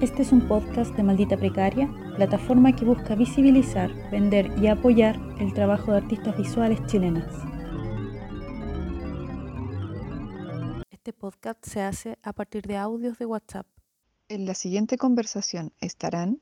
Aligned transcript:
Este 0.00 0.22
es 0.22 0.32
un 0.32 0.48
podcast 0.48 0.94
de 0.96 1.04
Maldita 1.04 1.36
Precaria, 1.36 1.88
plataforma 2.16 2.74
que 2.74 2.84
busca 2.84 3.14
visibilizar, 3.14 3.92
vender 4.10 4.50
y 4.60 4.66
apoyar 4.66 5.16
el 5.38 5.54
trabajo 5.54 5.92
de 5.92 5.98
artistas 5.98 6.36
visuales 6.36 6.84
chilenas. 6.86 7.32
Este 10.90 11.12
podcast 11.12 11.64
se 11.64 11.80
hace 11.80 12.18
a 12.24 12.32
partir 12.32 12.66
de 12.66 12.76
audios 12.76 13.18
de 13.18 13.26
WhatsApp. 13.26 13.66
En 14.28 14.46
la 14.46 14.54
siguiente 14.54 14.98
conversación 14.98 15.72
estarán 15.80 16.40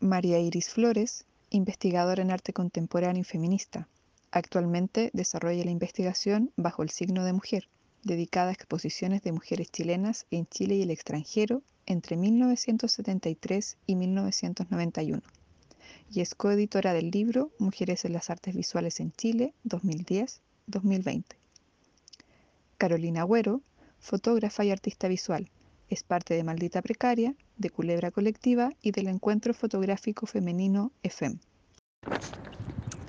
María 0.00 0.38
Iris 0.38 0.70
Flores, 0.70 1.26
investigadora 1.50 2.22
en 2.22 2.30
arte 2.30 2.54
contemporáneo 2.54 3.20
y 3.20 3.24
feminista. 3.24 3.88
Actualmente 4.30 5.10
desarrolla 5.12 5.64
la 5.64 5.70
investigación 5.70 6.50
bajo 6.56 6.82
el 6.82 6.88
signo 6.88 7.24
de 7.24 7.34
mujer, 7.34 7.68
dedicada 8.04 8.48
a 8.48 8.54
exposiciones 8.54 9.22
de 9.22 9.32
mujeres 9.32 9.70
chilenas 9.70 10.26
en 10.30 10.46
Chile 10.46 10.76
y 10.76 10.82
el 10.82 10.90
extranjero 10.90 11.62
entre 11.90 12.16
1973 12.16 13.76
y 13.84 13.96
1991 13.96 15.22
y 16.12 16.20
es 16.20 16.36
coeditora 16.36 16.92
del 16.92 17.10
libro 17.10 17.50
Mujeres 17.58 18.04
en 18.04 18.12
las 18.12 18.30
Artes 18.30 18.54
Visuales 18.54 19.00
en 19.00 19.12
Chile 19.12 19.54
2010-2020. 19.64 21.24
Carolina 22.78 23.22
Agüero, 23.22 23.60
fotógrafa 23.98 24.64
y 24.64 24.70
artista 24.70 25.08
visual, 25.08 25.50
es 25.88 26.04
parte 26.04 26.34
de 26.34 26.44
Maldita 26.44 26.80
Precaria, 26.80 27.34
de 27.56 27.70
Culebra 27.70 28.12
Colectiva 28.12 28.72
y 28.80 28.92
del 28.92 29.08
Encuentro 29.08 29.52
Fotográfico 29.52 30.26
Femenino 30.26 30.92
EFEM. 31.02 31.38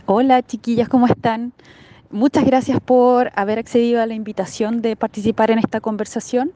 Hola 0.07 0.41
chiquillas, 0.41 0.89
¿cómo 0.89 1.05
están? 1.05 1.53
Muchas 2.09 2.45
gracias 2.45 2.79
por 2.81 3.31
haber 3.35 3.59
accedido 3.59 4.01
a 4.01 4.07
la 4.07 4.15
invitación 4.15 4.81
de 4.81 4.95
participar 4.95 5.51
en 5.51 5.59
esta 5.59 5.81
conversación. 5.81 6.51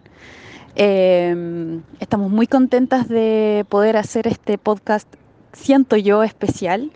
Eh, 0.75 1.79
estamos 1.99 2.29
muy 2.29 2.47
contentas 2.47 3.07
de 3.07 3.65
poder 3.69 3.95
hacer 3.95 4.27
este 4.27 4.57
podcast, 4.57 5.07
siento 5.53 5.95
yo, 5.95 6.23
especial, 6.23 6.91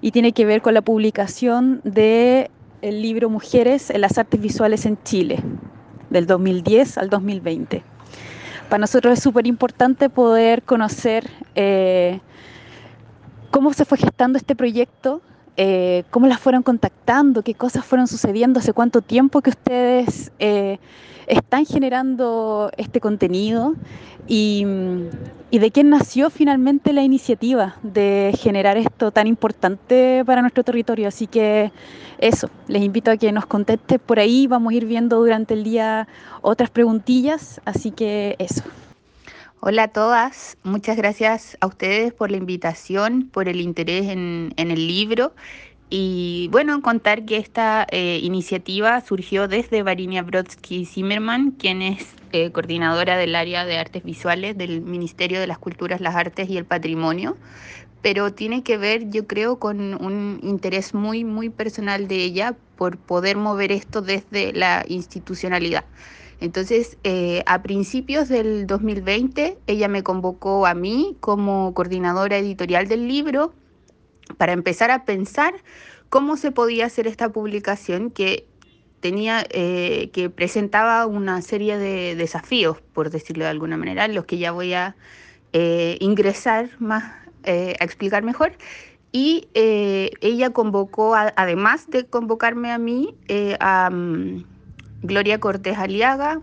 y 0.00 0.12
tiene 0.12 0.32
que 0.32 0.44
ver 0.44 0.62
con 0.62 0.74
la 0.74 0.82
publicación 0.82 1.80
del 1.82 2.50
el 2.82 3.02
libro 3.02 3.30
Mujeres 3.30 3.90
en 3.90 4.02
las 4.02 4.18
Artes 4.18 4.40
Visuales 4.40 4.86
en 4.86 5.02
Chile, 5.02 5.42
del 6.10 6.26
2010 6.26 6.98
al 6.98 7.10
2020. 7.10 7.82
Para 8.68 8.80
nosotros 8.80 9.14
es 9.18 9.22
súper 9.22 9.46
importante 9.46 10.08
poder 10.10 10.62
conocer 10.62 11.28
eh, 11.54 12.20
cómo 13.50 13.72
se 13.72 13.84
fue 13.84 13.98
gestando 13.98 14.38
este 14.38 14.54
proyecto, 14.54 15.22
eh, 15.56 16.04
cómo 16.10 16.26
las 16.26 16.40
fueron 16.40 16.62
contactando, 16.62 17.42
qué 17.42 17.54
cosas 17.54 17.84
fueron 17.84 18.08
sucediendo, 18.08 18.58
hace 18.58 18.72
cuánto 18.72 19.02
tiempo 19.02 19.40
que 19.40 19.50
ustedes 19.50 20.32
eh, 20.38 20.78
están 21.26 21.64
generando 21.64 22.70
este 22.76 23.00
contenido 23.00 23.74
y, 24.26 24.66
y, 25.50 25.58
de 25.58 25.70
quién 25.70 25.90
nació 25.90 26.30
finalmente 26.30 26.92
la 26.92 27.02
iniciativa 27.02 27.76
de 27.82 28.34
generar 28.38 28.76
esto 28.76 29.10
tan 29.10 29.26
importante 29.26 30.22
para 30.26 30.40
nuestro 30.40 30.64
territorio. 30.64 31.08
Así 31.08 31.26
que 31.26 31.72
eso, 32.18 32.50
les 32.68 32.82
invito 32.82 33.10
a 33.10 33.16
que 33.16 33.30
nos 33.32 33.46
conteste 33.46 33.98
por 33.98 34.18
ahí, 34.18 34.46
vamos 34.46 34.72
a 34.72 34.76
ir 34.76 34.86
viendo 34.86 35.18
durante 35.18 35.54
el 35.54 35.62
día 35.62 36.08
otras 36.42 36.70
preguntillas, 36.70 37.60
así 37.64 37.90
que 37.90 38.36
eso. 38.38 38.62
Hola 39.66 39.84
a 39.84 39.88
todas, 39.88 40.58
muchas 40.62 40.94
gracias 40.98 41.56
a 41.58 41.66
ustedes 41.66 42.12
por 42.12 42.30
la 42.30 42.36
invitación, 42.36 43.30
por 43.32 43.48
el 43.48 43.62
interés 43.62 44.10
en, 44.10 44.52
en 44.58 44.70
el 44.70 44.86
libro. 44.86 45.32
Y 45.88 46.50
bueno, 46.52 46.82
contar 46.82 47.24
que 47.24 47.38
esta 47.38 47.86
eh, 47.90 48.20
iniciativa 48.22 49.00
surgió 49.00 49.48
desde 49.48 49.82
Varinia 49.82 50.22
Brodsky 50.22 50.84
Zimmerman, 50.84 51.52
quien 51.52 51.80
es 51.80 52.14
eh, 52.32 52.50
coordinadora 52.52 53.16
del 53.16 53.34
área 53.34 53.64
de 53.64 53.78
artes 53.78 54.04
visuales 54.04 54.58
del 54.58 54.82
Ministerio 54.82 55.40
de 55.40 55.46
las 55.46 55.56
Culturas, 55.56 56.02
las 56.02 56.14
Artes 56.14 56.50
y 56.50 56.58
el 56.58 56.66
Patrimonio, 56.66 57.38
pero 58.02 58.34
tiene 58.34 58.62
que 58.62 58.76
ver, 58.76 59.08
yo 59.08 59.26
creo, 59.26 59.58
con 59.58 59.94
un 60.04 60.40
interés 60.42 60.92
muy, 60.92 61.24
muy 61.24 61.48
personal 61.48 62.06
de 62.06 62.16
ella 62.16 62.54
por 62.76 62.98
poder 62.98 63.38
mover 63.38 63.72
esto 63.72 64.02
desde 64.02 64.52
la 64.52 64.84
institucionalidad. 64.88 65.86
Entonces, 66.44 66.98
eh, 67.04 67.42
a 67.46 67.62
principios 67.62 68.28
del 68.28 68.66
2020, 68.66 69.56
ella 69.66 69.88
me 69.88 70.02
convocó 70.02 70.66
a 70.66 70.74
mí 70.74 71.16
como 71.20 71.72
coordinadora 71.72 72.36
editorial 72.36 72.86
del 72.86 73.08
libro 73.08 73.54
para 74.36 74.52
empezar 74.52 74.90
a 74.90 75.06
pensar 75.06 75.54
cómo 76.10 76.36
se 76.36 76.52
podía 76.52 76.84
hacer 76.84 77.06
esta 77.06 77.30
publicación 77.30 78.10
que 78.10 78.46
tenía 79.00 79.46
eh, 79.48 80.10
que 80.12 80.28
presentaba 80.28 81.06
una 81.06 81.40
serie 81.40 81.78
de 81.78 82.14
desafíos, 82.14 82.78
por 82.92 83.08
decirlo 83.08 83.44
de 83.44 83.50
alguna 83.50 83.78
manera, 83.78 84.06
los 84.08 84.26
que 84.26 84.36
ya 84.36 84.52
voy 84.52 84.74
a 84.74 84.96
eh, 85.54 85.96
ingresar 86.00 86.68
más 86.78 87.04
a 87.46 87.84
explicar 87.84 88.22
mejor. 88.22 88.52
Y 89.12 89.48
ella 89.54 90.50
convocó, 90.50 91.14
además 91.14 91.88
de 91.88 92.06
convocarme 92.06 92.72
a 92.72 92.78
mí, 92.78 93.14
a 93.60 93.90
mm, 93.90 94.53
Gloria 95.04 95.38
Cortés 95.38 95.76
Aliaga, 95.76 96.40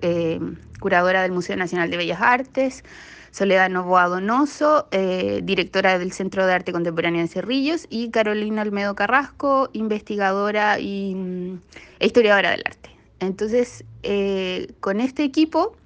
eh, 0.00 0.40
curadora 0.80 1.20
del 1.20 1.32
Museo 1.32 1.54
Nacional 1.56 1.90
de 1.90 1.98
Bellas 1.98 2.22
Artes, 2.22 2.82
Soledad 3.30 3.68
Novoa 3.68 4.08
Donoso, 4.08 4.88
eh, 4.90 5.40
directora 5.44 5.98
del 5.98 6.10
Centro 6.12 6.46
de 6.46 6.54
Arte 6.54 6.72
Contemporáneo 6.72 7.20
de 7.20 7.28
Cerrillos, 7.28 7.86
y 7.90 8.08
Carolina 8.08 8.62
Almedo 8.62 8.94
Carrasco, 8.94 9.68
investigadora 9.74 10.80
y, 10.80 11.14
mm, 11.14 11.58
e 11.98 12.06
historiadora 12.06 12.52
del 12.52 12.62
arte. 12.64 12.88
Entonces, 13.20 13.84
eh, 14.02 14.72
con 14.80 15.00
este 15.00 15.22
equipo 15.22 15.76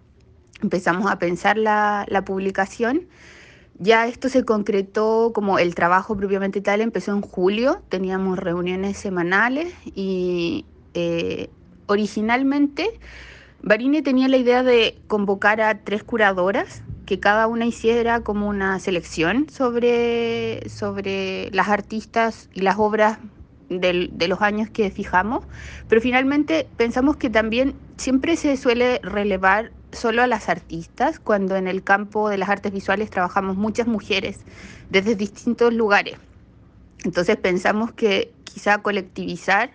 empezamos 0.63 1.11
a 1.11 1.19
pensar 1.19 1.59
la, 1.59 2.07
la, 2.09 2.25
publicación. 2.25 3.09
Ya 3.81 4.07
esto 4.07 4.29
se 4.29 4.45
concretó 4.45 5.33
como 5.35 5.59
el 5.59 5.75
trabajo 5.75 6.17
propiamente 6.17 6.61
tal, 6.61 6.81
empezó 6.81 7.11
en 7.11 7.23
julio, 7.23 7.83
teníamos 7.89 8.39
reuniones 8.39 8.99
semanales 8.99 9.75
y 9.85 10.65
originalmente 11.87 12.99
Barine 13.67 14.03
tenía 14.03 14.28
la 14.28 14.37
idea 14.37 14.62
de 14.62 14.99
convocar 15.06 15.62
a 15.62 15.78
tres 15.78 16.05
curadoras, 16.05 16.83
que 17.06 17.19
cada 17.19 17.47
una 17.47 17.65
hiciera 17.65 18.21
como 18.21 18.47
una 18.47 18.78
selección 18.78 19.49
sobre, 19.49 20.69
sobre 20.69 21.50
las 21.50 21.69
artistas 21.69 22.50
y 22.53 22.61
las 22.61 22.77
obras 22.78 23.19
de 23.71 24.28
los 24.28 24.43
años 24.43 24.69
que 24.69 24.91
fijamos, 24.91 25.44
pero 25.89 26.03
finalmente 26.03 26.69
pensamos 26.77 27.17
que 27.17 27.31
también 27.31 27.75
siempre 27.97 28.37
se 28.37 28.56
suele 28.59 29.00
relevar 29.03 29.73
solo 29.93 30.23
a 30.23 30.27
las 30.27 30.50
artistas, 30.50 31.19
cuando 31.19 31.56
en 31.56 31.67
el 31.67 31.83
campo 31.83 32.28
de 32.28 32.37
las 32.37 32.50
artes 32.50 32.71
visuales 32.71 33.09
trabajamos 33.09 33.56
muchas 33.56 33.87
mujeres 33.87 34.41
desde 34.91 35.15
distintos 35.15 35.73
lugares. 35.73 36.17
Entonces 37.05 37.37
pensamos 37.39 37.93
que 37.93 38.31
quizá 38.44 38.83
colectivizar 38.83 39.71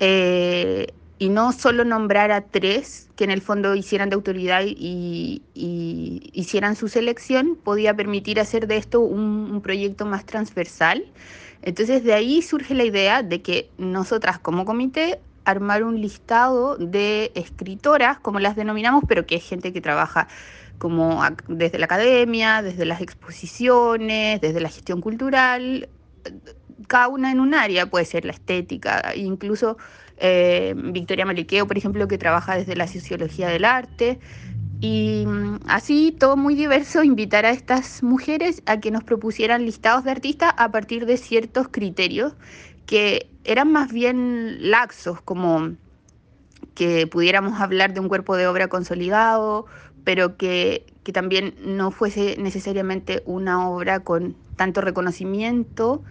eh, 0.00 0.94
y 1.18 1.28
no 1.28 1.52
solo 1.52 1.84
nombrar 1.84 2.32
a 2.32 2.40
tres 2.40 3.08
que 3.16 3.24
en 3.24 3.30
el 3.30 3.42
fondo 3.42 3.74
hicieran 3.74 4.10
de 4.10 4.14
autoridad 4.14 4.62
y, 4.64 5.42
hicieran 5.54 6.76
su 6.76 6.88
selección, 6.88 7.56
podía 7.56 7.94
permitir 7.94 8.40
hacer 8.40 8.66
de 8.66 8.76
esto 8.76 9.00
un, 9.00 9.60
proyecto 9.62 10.06
más 10.06 10.24
transversal. 10.26 11.04
Entonces 11.62 12.02
de 12.02 12.14
ahí 12.14 12.42
surge 12.42 12.74
la 12.74 12.84
idea 12.84 13.22
de 13.22 13.40
que 13.40 13.70
nosotras 13.78 14.38
como 14.38 14.64
comité 14.64 15.20
armar 15.44 15.84
un 15.84 16.00
listado 16.00 16.76
de 16.76 17.30
escritoras, 17.34 18.18
como 18.18 18.40
las 18.40 18.56
denominamos, 18.56 19.04
pero 19.06 19.26
que 19.26 19.36
es 19.36 19.44
gente 19.44 19.72
que 19.72 19.80
trabaja 19.80 20.28
como 20.78 21.22
desde 21.46 21.78
la 21.78 21.84
academia, 21.84 22.62
desde 22.62 22.84
las 22.84 23.00
exposiciones, 23.00 24.40
desde 24.40 24.60
la 24.60 24.68
gestión 24.68 25.00
cultural, 25.00 25.88
cada 26.88 27.08
una 27.08 27.30
en 27.30 27.40
un 27.40 27.54
área, 27.54 27.86
puede 27.86 28.04
ser 28.04 28.24
la 28.24 28.32
estética, 28.32 29.14
incluso 29.14 29.76
eh, 30.18 30.74
Victoria 30.76 31.26
Maliqueo, 31.26 31.66
por 31.66 31.76
ejemplo, 31.76 32.08
que 32.08 32.18
trabaja 32.18 32.56
desde 32.56 32.76
la 32.76 32.86
sociología 32.86 33.48
del 33.48 33.64
arte. 33.64 34.18
Y 34.80 35.24
mm, 35.26 35.60
así, 35.66 36.14
todo 36.18 36.36
muy 36.36 36.54
diverso, 36.54 37.02
invitar 37.04 37.46
a 37.46 37.50
estas 37.50 38.02
mujeres 38.02 38.62
a 38.66 38.80
que 38.80 38.90
nos 38.90 39.04
propusieran 39.04 39.64
listados 39.64 40.04
de 40.04 40.10
artistas 40.10 40.52
a 40.56 40.70
partir 40.70 41.06
de 41.06 41.16
ciertos 41.16 41.68
criterios 41.68 42.34
que 42.86 43.30
eran 43.44 43.72
más 43.72 43.92
bien 43.92 44.70
laxos, 44.70 45.20
como 45.22 45.72
que 46.74 47.06
pudiéramos 47.06 47.60
hablar 47.60 47.94
de 47.94 48.00
un 48.00 48.08
cuerpo 48.08 48.36
de 48.36 48.46
obra 48.46 48.68
consolidado, 48.68 49.66
pero 50.04 50.36
que, 50.36 50.86
que 51.04 51.12
también 51.12 51.54
no 51.64 51.90
fuese 51.90 52.36
necesariamente 52.38 53.22
una 53.24 53.68
obra 53.68 54.00
con 54.00 54.36
tanto 54.56 54.80
reconocimiento, 54.80 56.02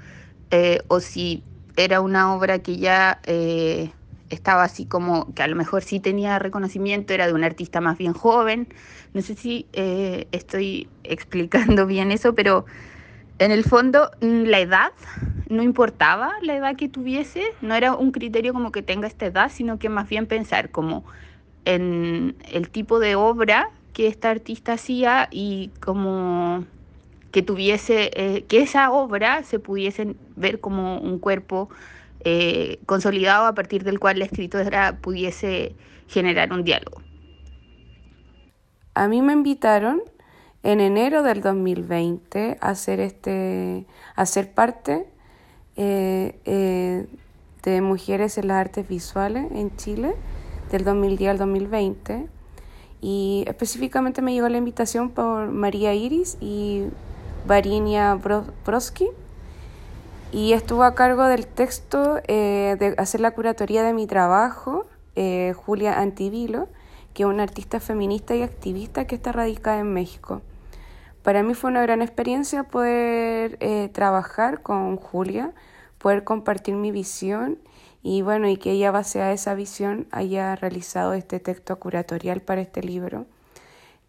eh, 0.50 0.82
o 0.88 1.00
si 1.00 1.44
era 1.78 2.02
una 2.02 2.34
obra 2.36 2.60
que 2.60 2.78
ya 2.78 3.20
eh, 3.26 3.92
estaba 4.32 4.64
así 4.64 4.86
como 4.86 5.34
que 5.36 5.44
a 5.44 5.48
lo 5.48 5.56
mejor 5.56 5.84
sí 5.84 6.00
tenía 6.00 6.40
reconocimiento, 6.40 7.14
era 7.14 7.28
de 7.28 7.34
un 7.34 7.44
artista 7.44 7.82
más 7.82 7.98
bien 7.98 8.14
joven. 8.14 8.68
No 9.14 9.22
sé 9.22 9.36
si 9.36 9.68
eh, 9.74 10.28
estoy 10.32 10.90
explicando 11.04 11.86
bien 11.88 12.12
eso, 12.12 12.34
pero 12.34 12.66
en 13.40 13.52
el 13.52 13.64
fondo 13.64 14.12
mm, 14.22 14.44
la 14.44 14.60
edad 14.60 14.92
no 15.50 15.64
importaba 15.64 16.32
la 16.42 16.56
edad 16.56 16.76
que 16.76 16.90
tuviese, 16.90 17.44
no 17.62 17.76
era 17.76 17.94
un 17.96 18.12
criterio 18.12 18.54
como 18.54 18.72
que 18.72 18.82
tenga 18.82 19.08
esta 19.08 19.26
edad, 19.26 19.52
sino 19.52 19.80
que 19.80 19.90
más 19.90 20.08
bien 20.10 20.28
pensar 20.28 20.72
como 20.72 21.04
en 21.66 22.36
el 22.52 22.70
tipo 22.70 23.00
de 23.00 23.16
obra 23.16 23.70
que 23.94 24.08
esta 24.08 24.30
artista 24.30 24.74
hacía 24.74 25.28
y 25.32 25.72
como 25.82 26.66
que 27.32 27.42
tuviese, 27.42 28.12
eh, 28.16 28.46
que 28.48 28.62
esa 28.62 28.92
obra 28.92 29.44
se 29.44 29.60
pudiese 29.60 30.16
ver 30.36 30.60
como 30.60 31.00
un 31.00 31.20
cuerpo 31.20 31.70
eh, 32.24 32.80
consolidado 32.86 33.46
a 33.46 33.54
partir 33.54 33.84
del 33.84 34.00
cual 34.00 34.20
la 34.20 34.26
escritora 34.26 34.98
pudiese 35.02 35.76
generar 36.08 36.52
un 36.52 36.64
diálogo. 36.64 37.02
A 38.94 39.08
mí 39.08 39.22
me 39.22 39.34
invitaron 39.34 40.02
en 40.64 40.80
enero 40.80 41.24
del 41.24 41.42
2020 41.42 42.58
a 42.60 42.70
hacer, 42.70 43.00
este, 43.00 43.86
a 44.16 44.26
ser 44.26 44.54
parte 44.54 45.08
eh, 45.76 47.08
de 47.64 47.82
Mujeres 47.82 48.38
en 48.38 48.48
las 48.48 48.58
Artes 48.58 48.88
Visuales 48.88 49.52
en 49.52 49.76
Chile 49.78 50.14
del 50.72 50.84
2010 50.84 51.32
al 51.32 51.38
2020 51.38 52.28
y 53.02 53.44
específicamente 53.48 54.22
me 54.22 54.34
llegó 54.34 54.48
la 54.48 54.58
invitación 54.58 55.10
por 55.10 55.48
María 55.50 55.94
Iris 55.94 56.38
y 56.40 56.86
Varinia 57.48 58.16
Broski 58.66 59.10
y 60.32 60.54
estuvo 60.54 60.84
a 60.84 60.96
cargo 60.96 61.26
del 61.26 61.46
texto 61.46 62.22
eh, 62.28 62.78
de 62.80 62.96
hacer 62.98 63.20
la 63.20 63.32
curatoría 63.32 63.84
de 63.84 63.94
mi 63.94 64.08
trabajo 64.08 64.88
eh, 65.16 65.54
Julia 65.56 66.00
Antivilo, 66.00 66.70
que 67.14 67.24
es 67.24 67.30
una 67.30 67.44
artista 67.44 67.82
feminista 67.82 68.34
y 68.36 68.42
activista 68.42 69.06
que 69.06 69.16
está 69.16 69.34
radicada 69.34 69.80
en 69.80 69.94
México. 69.94 70.42
Para 71.22 71.44
mí 71.44 71.54
fue 71.54 71.70
una 71.70 71.82
gran 71.82 72.02
experiencia 72.02 72.64
poder 72.64 73.58
eh, 73.60 73.90
trabajar 73.94 74.62
con 74.62 74.96
Julia, 74.96 75.52
poder 75.98 76.24
compartir 76.24 76.76
mi 76.76 76.92
visión 76.92 77.60
y 78.02 78.22
bueno, 78.22 78.48
y 78.48 78.58
que 78.58 78.72
ella 78.72 78.90
base 78.92 79.22
a 79.22 79.34
esa 79.34 79.54
visión 79.54 80.08
haya 80.12 80.56
realizado 80.56 81.14
este 81.14 81.40
texto 81.40 81.78
curatorial 81.78 82.42
para 82.42 82.62
este 82.62 82.82
libro, 82.82 83.26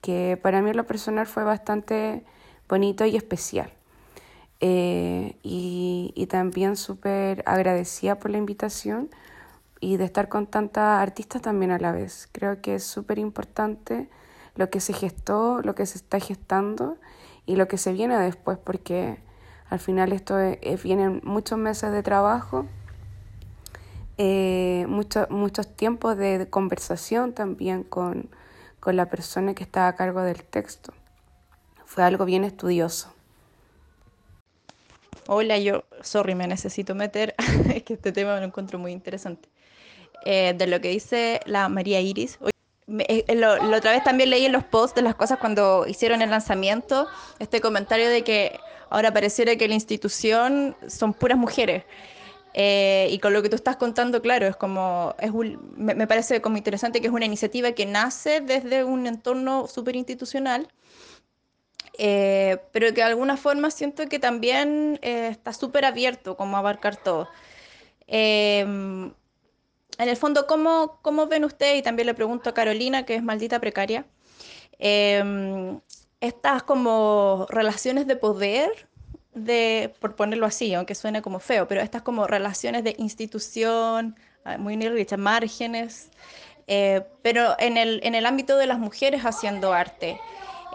que 0.00 0.38
para 0.40 0.62
mí 0.62 0.70
en 0.70 0.76
lo 0.76 0.86
personal 0.86 1.26
fue 1.26 1.42
bastante 1.42 2.24
bonito 2.68 3.04
y 3.04 3.16
especial. 3.16 3.72
Eh, 4.64 5.36
y, 5.42 6.12
y, 6.14 6.26
también 6.28 6.76
súper 6.76 7.42
agradecida 7.46 8.20
por 8.20 8.30
la 8.30 8.38
invitación 8.38 9.10
y 9.80 9.96
de 9.96 10.04
estar 10.04 10.28
con 10.28 10.46
tantas 10.46 11.02
artistas 11.02 11.42
también 11.42 11.72
a 11.72 11.78
la 11.78 11.90
vez. 11.90 12.28
Creo 12.30 12.60
que 12.62 12.76
es 12.76 12.84
súper 12.84 13.18
importante 13.18 14.08
lo 14.54 14.70
que 14.70 14.78
se 14.78 14.92
gestó, 14.92 15.60
lo 15.62 15.74
que 15.74 15.84
se 15.84 15.98
está 15.98 16.20
gestando 16.20 16.96
y 17.44 17.56
lo 17.56 17.66
que 17.66 17.76
se 17.76 17.92
viene 17.92 18.16
después, 18.18 18.56
porque 18.56 19.18
al 19.68 19.80
final 19.80 20.12
esto 20.12 20.38
es, 20.38 20.82
vienen 20.84 21.20
muchos 21.24 21.58
meses 21.58 21.90
de 21.90 22.02
trabajo 22.04 22.66
eh, 24.18 24.86
muchos 24.88 25.76
tiempos 25.76 26.16
de, 26.16 26.46
conversación 26.48 27.32
también 27.32 27.82
con, 27.82 28.28
con 28.78 28.94
la 28.94 29.06
persona 29.08 29.54
que 29.54 29.64
está 29.64 29.88
a 29.88 29.96
cargo 29.96 30.22
del 30.22 30.44
texto. 30.44 30.92
Fue 31.86 32.04
algo 32.04 32.24
bien 32.24 32.44
estudioso. 32.44 33.12
Hola, 35.28 35.58
yo, 35.58 35.84
sorry, 36.02 36.34
me 36.34 36.46
necesito 36.48 36.94
meter, 36.94 37.34
es 37.74 37.82
que 37.84 37.94
este 37.94 38.12
tema 38.12 38.34
me 38.34 38.40
lo 38.40 38.46
encuentro 38.46 38.78
muy 38.78 38.92
interesante. 38.92 39.48
Eh, 40.24 40.54
de 40.56 40.66
lo 40.66 40.80
que 40.80 40.88
dice 40.88 41.40
la 41.46 41.68
María 41.68 42.00
Iris. 42.00 42.38
Eh, 42.88 43.24
lo, 43.34 43.54
otra 43.76 43.92
vez 43.92 44.04
también 44.04 44.30
leí 44.30 44.44
en 44.44 44.52
los 44.52 44.64
posts 44.64 44.94
de 44.94 45.02
las 45.02 45.14
cosas 45.14 45.38
cuando 45.38 45.86
hicieron 45.86 46.20
el 46.22 46.30
lanzamiento 46.30 47.08
este 47.38 47.60
comentario 47.60 48.08
de 48.08 48.22
que 48.22 48.58
ahora 48.90 49.12
pareciera 49.12 49.56
que 49.56 49.66
la 49.66 49.74
institución 49.74 50.76
son 50.88 51.14
puras 51.14 51.38
mujeres. 51.38 51.84
Eh, 52.54 53.08
y 53.10 53.18
con 53.18 53.32
lo 53.32 53.42
que 53.42 53.48
tú 53.48 53.56
estás 53.56 53.76
contando, 53.76 54.20
claro, 54.20 54.46
es 54.46 54.56
como, 54.56 55.14
es 55.18 55.32
me, 55.76 56.06
parece 56.06 56.42
como 56.42 56.58
interesante 56.58 57.00
que 57.00 57.06
es 57.06 57.12
una 57.12 57.24
iniciativa 57.24 57.72
que 57.72 57.86
nace 57.86 58.40
desde 58.42 58.84
un 58.84 59.06
entorno 59.06 59.66
súper 59.68 59.96
institucional, 59.96 60.68
eh, 61.98 62.58
pero 62.72 62.88
que 62.88 62.94
de 62.94 63.02
alguna 63.02 63.36
forma 63.36 63.70
siento 63.70 64.06
que 64.08 64.18
también 64.18 64.98
eh, 65.02 65.28
está 65.30 65.52
súper 65.52 65.84
abierto 65.84 66.36
como 66.36 66.56
abarcar 66.56 66.96
todo. 66.96 67.28
en 68.06 69.14
el 69.98 70.16
fondo, 70.16 70.46
¿cómo, 70.46 70.98
¿cómo, 71.02 71.26
ven 71.26 71.44
ustedes? 71.44 71.78
Y 71.78 71.82
también 71.82 72.06
le 72.06 72.14
pregunto 72.14 72.50
a 72.50 72.54
Carolina, 72.54 73.04
que 73.04 73.14
es 73.14 73.22
maldita 73.22 73.60
precaria, 73.60 74.06
estas 74.78 76.62
como 76.64 77.46
relaciones 77.50 78.06
de 78.06 78.16
poder 78.16 78.88
de, 79.34 79.94
por 80.00 80.14
ponerlo 80.14 80.46
así, 80.46 80.74
aunque 80.74 80.94
suene 80.94 81.22
como 81.22 81.40
feo, 81.40 81.66
pero 81.66 81.80
estas 81.80 82.02
como 82.02 82.26
relaciones 82.26 82.84
de 82.84 82.94
institución, 82.98 84.16
ah, 84.44 84.58
muy 84.58 84.76
Richard, 84.76 85.18
márgenes, 85.18 86.10
eh, 86.66 87.02
pero 87.22 87.54
en 87.58 87.76
el, 87.76 88.00
en 88.04 88.14
el 88.14 88.26
ámbito 88.26 88.56
de 88.56 88.66
las 88.66 88.78
mujeres 88.78 89.22
haciendo 89.22 89.72
arte. 89.72 90.20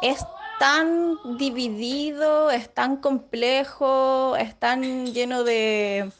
Es 0.01 0.25
tan 0.57 1.19
dividido, 1.23 2.51
es 2.51 2.73
tan 2.73 2.97
complejo, 2.97 4.35
es 4.37 4.55
tan 4.55 5.13
lleno 5.13 5.43
de 5.43 6.11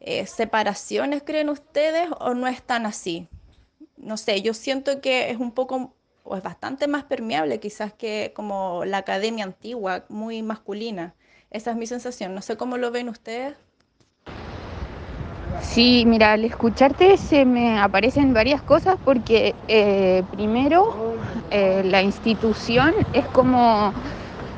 eh, 0.00 0.26
separaciones, 0.26 1.22
¿creen 1.22 1.48
ustedes? 1.48 2.08
¿O 2.20 2.34
no 2.34 2.46
es 2.46 2.62
tan 2.62 2.86
así? 2.86 3.28
No 3.96 4.16
sé, 4.16 4.42
yo 4.42 4.54
siento 4.54 5.00
que 5.00 5.30
es 5.30 5.38
un 5.38 5.52
poco, 5.52 5.94
o 6.24 6.36
es 6.36 6.42
bastante 6.42 6.88
más 6.88 7.04
permeable 7.04 7.60
quizás 7.60 7.92
que 7.92 8.32
como 8.34 8.84
la 8.84 8.98
academia 8.98 9.44
antigua, 9.44 10.04
muy 10.08 10.42
masculina. 10.42 11.14
Esa 11.50 11.72
es 11.72 11.76
mi 11.76 11.86
sensación. 11.86 12.34
No 12.34 12.42
sé 12.42 12.56
cómo 12.56 12.76
lo 12.76 12.90
ven 12.90 13.08
ustedes. 13.08 13.56
Sí, 15.62 16.04
mira, 16.06 16.32
al 16.32 16.44
escucharte 16.44 17.16
se 17.16 17.44
me 17.44 17.78
aparecen 17.78 18.32
varias 18.32 18.62
cosas 18.62 18.96
porque 19.04 19.54
eh, 19.68 20.22
primero 20.32 21.16
eh, 21.50 21.82
la 21.84 22.02
institución 22.02 22.94
es 23.12 23.26
como, 23.26 23.92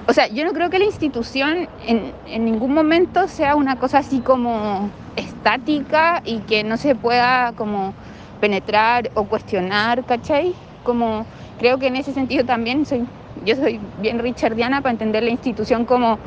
o 0.07 0.13
sea, 0.13 0.29
yo 0.29 0.45
no 0.45 0.53
creo 0.53 0.71
que 0.71 0.79
la 0.79 0.85
institución 0.85 1.69
en, 1.87 2.13
en, 2.27 2.45
ningún 2.45 2.75
momento 2.75 3.29
sea 3.29 3.57
una 3.57 3.77
cosa 3.77 3.99
así 3.99 4.21
como 4.21 4.91
estática 5.17 6.23
y 6.25 6.39
que 6.41 6.65
no 6.65 6.77
se 6.77 6.95
pueda 6.95 7.53
como 7.53 7.95
penetrar 8.41 9.11
o 9.15 9.25
cuestionar, 9.25 10.05
¿cachai? 10.05 10.55
Como 10.83 11.25
creo 11.59 11.79
que 11.79 11.87
en 11.87 11.97
ese 11.97 12.13
sentido 12.13 12.45
también 12.45 12.85
soy, 12.85 13.07
yo 13.45 13.57
soy 13.57 13.81
bien 14.01 14.19
richardiana 14.19 14.81
para 14.81 14.93
entender 14.93 15.23
la 15.23 15.31
institución 15.31 15.85
como 15.85 16.19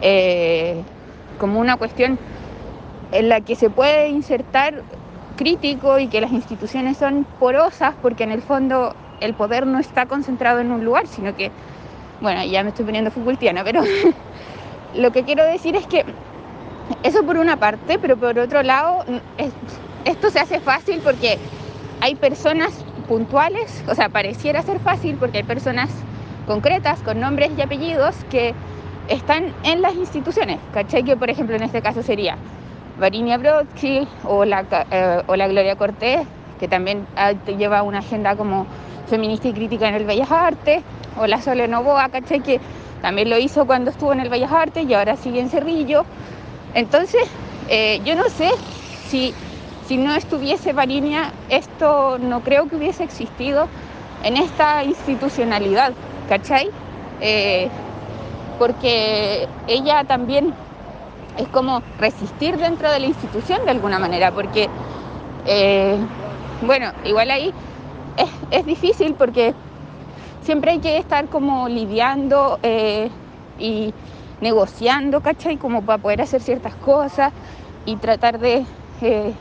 eh, 0.00 0.82
como 1.38 1.58
una 1.58 1.76
cuestión 1.76 2.18
en 3.12 3.28
la 3.28 3.40
que 3.40 3.56
se 3.56 3.70
puede 3.70 4.08
insertar 4.08 4.82
crítico 5.36 5.98
y 5.98 6.08
que 6.08 6.20
las 6.20 6.32
instituciones 6.32 6.96
son 6.96 7.26
porosas 7.40 7.94
porque 8.00 8.24
en 8.24 8.30
el 8.30 8.42
fondo 8.42 8.94
el 9.24 9.34
poder 9.34 9.66
no 9.66 9.78
está 9.78 10.06
concentrado 10.06 10.60
en 10.60 10.70
un 10.70 10.84
lugar, 10.84 11.06
sino 11.06 11.34
que, 11.34 11.50
bueno, 12.20 12.44
ya 12.44 12.62
me 12.62 12.70
estoy 12.70 12.84
poniendo 12.84 13.10
futboltiana, 13.10 13.64
pero 13.64 13.82
lo 14.94 15.10
que 15.12 15.24
quiero 15.24 15.44
decir 15.44 15.76
es 15.76 15.86
que 15.86 16.04
eso 17.02 17.24
por 17.24 17.38
una 17.38 17.56
parte, 17.56 17.98
pero 17.98 18.16
por 18.16 18.38
otro 18.38 18.62
lado, 18.62 19.04
esto 20.04 20.30
se 20.30 20.38
hace 20.38 20.60
fácil 20.60 21.00
porque 21.02 21.38
hay 22.00 22.14
personas 22.14 22.84
puntuales, 23.08 23.82
o 23.88 23.94
sea, 23.94 24.08
pareciera 24.08 24.62
ser 24.62 24.78
fácil 24.80 25.16
porque 25.16 25.38
hay 25.38 25.44
personas 25.44 25.90
concretas 26.46 27.00
con 27.00 27.20
nombres 27.20 27.52
y 27.56 27.62
apellidos 27.62 28.16
que 28.30 28.54
están 29.08 29.52
en 29.64 29.82
las 29.82 29.94
instituciones, 29.94 30.58
¿cachai? 30.72 31.02
Que 31.02 31.16
por 31.16 31.30
ejemplo 31.30 31.56
en 31.56 31.62
este 31.62 31.82
caso 31.82 32.02
sería 32.02 32.36
Varinia 32.98 33.38
Brodsky 33.38 34.06
o 34.24 34.44
la, 34.44 34.64
eh, 34.90 35.22
o 35.26 35.36
la 35.36 35.48
Gloria 35.48 35.76
Cortés, 35.76 36.26
que 36.60 36.68
también 36.68 37.06
ah, 37.16 37.32
lleva 37.58 37.82
una 37.82 37.98
agenda 37.98 38.36
como 38.36 38.66
feminista 39.08 39.48
y 39.48 39.52
crítica 39.52 39.88
en 39.88 39.94
el 39.94 40.04
Bellas 40.04 40.30
Artes, 40.30 40.82
o 41.18 41.26
la 41.26 41.40
Sole 41.40 41.68
Novoa, 41.68 42.08
¿cachai? 42.08 42.40
Que 42.40 42.60
también 43.02 43.30
lo 43.30 43.38
hizo 43.38 43.66
cuando 43.66 43.90
estuvo 43.90 44.12
en 44.12 44.20
el 44.20 44.28
Bellas 44.28 44.52
Artes 44.52 44.86
y 44.88 44.94
ahora 44.94 45.16
sigue 45.16 45.40
en 45.40 45.50
Cerrillo. 45.50 46.04
Entonces, 46.74 47.22
eh, 47.68 48.00
yo 48.04 48.14
no 48.16 48.24
sé 48.28 48.50
si, 49.06 49.34
si 49.86 49.96
no 49.96 50.14
estuviese 50.14 50.72
Varinia, 50.72 51.32
esto 51.48 52.18
no 52.18 52.40
creo 52.40 52.68
que 52.68 52.76
hubiese 52.76 53.04
existido 53.04 53.68
en 54.22 54.36
esta 54.36 54.82
institucionalidad, 54.84 55.92
¿cachai? 56.28 56.70
Eh, 57.20 57.68
porque 58.58 59.48
ella 59.68 60.04
también 60.04 60.54
es 61.36 61.48
como 61.48 61.82
resistir 61.98 62.56
dentro 62.56 62.90
de 62.90 63.00
la 63.00 63.06
institución 63.06 63.64
de 63.64 63.70
alguna 63.70 63.98
manera, 63.98 64.32
porque, 64.32 64.68
eh, 65.46 65.96
bueno, 66.62 66.92
igual 67.04 67.30
ahí 67.30 67.52
es, 68.50 68.66
difícil 68.66 69.14
porque 69.14 69.54
siempre 70.42 70.72
hay 70.72 70.78
que 70.78 70.98
estar 70.98 71.28
como 71.28 71.68
lidiando 71.68 72.58
eh, 72.62 73.10
y 73.58 73.92
negociando, 74.40 75.20
¿cachai? 75.20 75.56
Como 75.56 75.82
para 75.82 75.98
poder 75.98 76.22
hacer 76.22 76.40
ciertas 76.42 76.74
cosas 76.76 77.32
y 77.86 77.96
tratar 77.96 78.38
de 78.38 78.64
eh, 79.02 79.32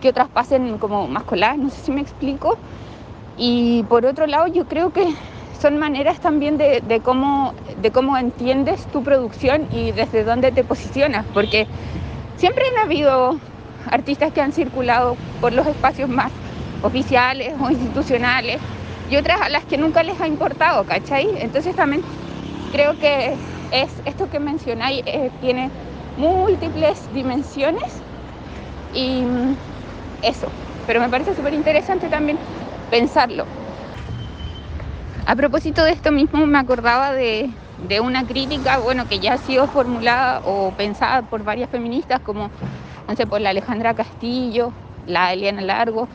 que 0.00 0.08
otras 0.08 0.28
pasen 0.28 0.78
como 0.78 1.08
más 1.08 1.24
coladas, 1.24 1.58
no 1.58 1.70
sé 1.70 1.80
si 1.82 1.92
me 1.92 2.00
explico. 2.00 2.56
Y 3.36 3.84
por 3.84 4.04
otro 4.04 4.26
lado, 4.26 4.48
yo 4.48 4.66
creo 4.66 4.90
que 4.92 5.06
son 5.60 5.78
maneras 5.78 6.20
también 6.20 6.56
de, 6.56 7.00
cómo, 7.02 7.52
de 7.80 7.90
cómo 7.90 8.16
entiendes 8.16 8.86
tu 8.86 9.02
producción 9.02 9.66
y 9.72 9.90
desde 9.92 10.24
dónde 10.24 10.52
te 10.52 10.64
posicionas, 10.64 11.26
porque 11.34 11.66
siempre 12.36 12.64
han 12.72 12.86
habido 12.86 13.36
artistas 13.90 14.32
que 14.32 14.40
han 14.40 14.52
circulado 14.52 15.16
por 15.40 15.52
los 15.52 15.66
espacios 15.66 16.08
más 16.08 16.30
oficiales 16.82 17.54
o 17.60 17.70
institucionales 17.70 18.58
y 19.10 19.16
otras 19.16 19.40
a 19.40 19.48
las 19.48 19.64
que 19.64 19.78
nunca 19.78 20.02
les 20.02 20.20
ha 20.20 20.26
importado, 20.26 20.84
¿cachai? 20.84 21.28
Entonces 21.40 21.74
también 21.74 22.02
creo 22.72 22.98
que 22.98 23.32
es 23.72 23.90
esto 24.04 24.30
que 24.30 24.38
mencionáis 24.38 25.02
eh, 25.06 25.30
tiene 25.40 25.70
múltiples 26.16 27.12
dimensiones 27.14 28.02
y 28.94 29.22
mm, 29.22 29.56
eso, 30.22 30.48
pero 30.86 31.00
me 31.00 31.08
parece 31.08 31.34
súper 31.34 31.54
interesante 31.54 32.08
también 32.08 32.38
pensarlo. 32.90 33.44
A 35.26 35.36
propósito 35.36 35.84
de 35.84 35.92
esto 35.92 36.10
mismo 36.10 36.46
me 36.46 36.58
acordaba 36.58 37.12
de, 37.12 37.50
de 37.86 38.00
una 38.00 38.24
crítica, 38.26 38.78
bueno, 38.78 39.06
que 39.06 39.18
ya 39.18 39.34
ha 39.34 39.38
sido 39.38 39.66
formulada 39.66 40.40
o 40.44 40.72
pensada 40.72 41.22
por 41.22 41.44
varias 41.44 41.68
feministas 41.68 42.20
como, 42.20 42.50
no 43.06 43.14
sé, 43.14 43.26
por 43.26 43.40
la 43.40 43.50
Alejandra 43.50 43.94
Castillo, 43.94 44.72
la 45.06 45.32
Eliana 45.32 45.60
Largo 45.60 46.08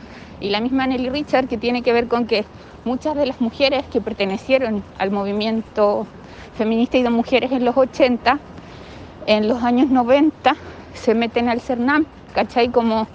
y 0.44 0.50
la 0.50 0.60
misma 0.60 0.86
Nelly 0.86 1.08
Richard, 1.08 1.48
que 1.48 1.56
tiene 1.56 1.80
que 1.80 1.94
ver 1.94 2.06
con 2.06 2.26
que 2.26 2.44
muchas 2.84 3.14
de 3.14 3.24
las 3.24 3.40
mujeres 3.40 3.82
que 3.90 4.02
pertenecieron 4.02 4.84
al 4.98 5.10
movimiento 5.10 6.06
feminista 6.58 6.98
y 6.98 7.02
de 7.02 7.08
mujeres 7.08 7.50
en 7.50 7.64
los 7.64 7.74
80, 7.74 8.38
en 9.26 9.48
los 9.48 9.62
años 9.62 9.88
90 9.88 10.54
se 10.92 11.14
meten 11.14 11.48
al 11.48 11.62
CERNAM, 11.62 12.04
¿cachai? 12.34 12.68
Como 12.68 13.08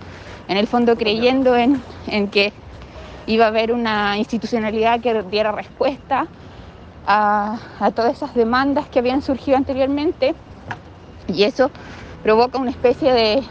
en 0.47 0.57
el 0.57 0.65
fondo 0.65 0.95
creyendo 0.95 1.55
en, 1.55 1.79
en 2.07 2.29
que 2.29 2.51
iba 3.27 3.45
a 3.45 3.49
haber 3.49 3.73
una 3.73 4.17
institucionalidad 4.17 4.99
que 4.99 5.21
diera 5.21 5.51
respuesta 5.51 6.25
a, 7.05 7.59
a, 7.79 7.91
todas 7.91 8.13
esas 8.13 8.33
demandas 8.33 8.87
que 8.87 8.97
habían 8.97 9.21
surgido 9.21 9.55
anteriormente 9.55 10.33
y 11.27 11.43
eso 11.43 11.69
provoca 12.23 12.57
una 12.57 12.71
especie 12.71 13.13
de 13.13 13.43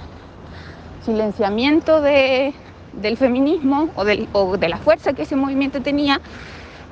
silenciamiento 1.05 2.01
de, 2.01 2.53
del 3.01 3.17
feminismo 3.17 3.91
o, 3.97 4.05
del, 4.05 4.29
o, 4.33 4.57
de 4.57 4.69
la 4.69 4.79
fuerza 4.79 5.13
que 5.13 5.23
ese 5.23 5.37
movimiento 5.37 5.81
tenía 5.81 6.21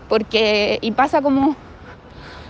porque 0.09 0.79
y 0.81 0.93
pasa 0.93 1.21
como 1.21 1.57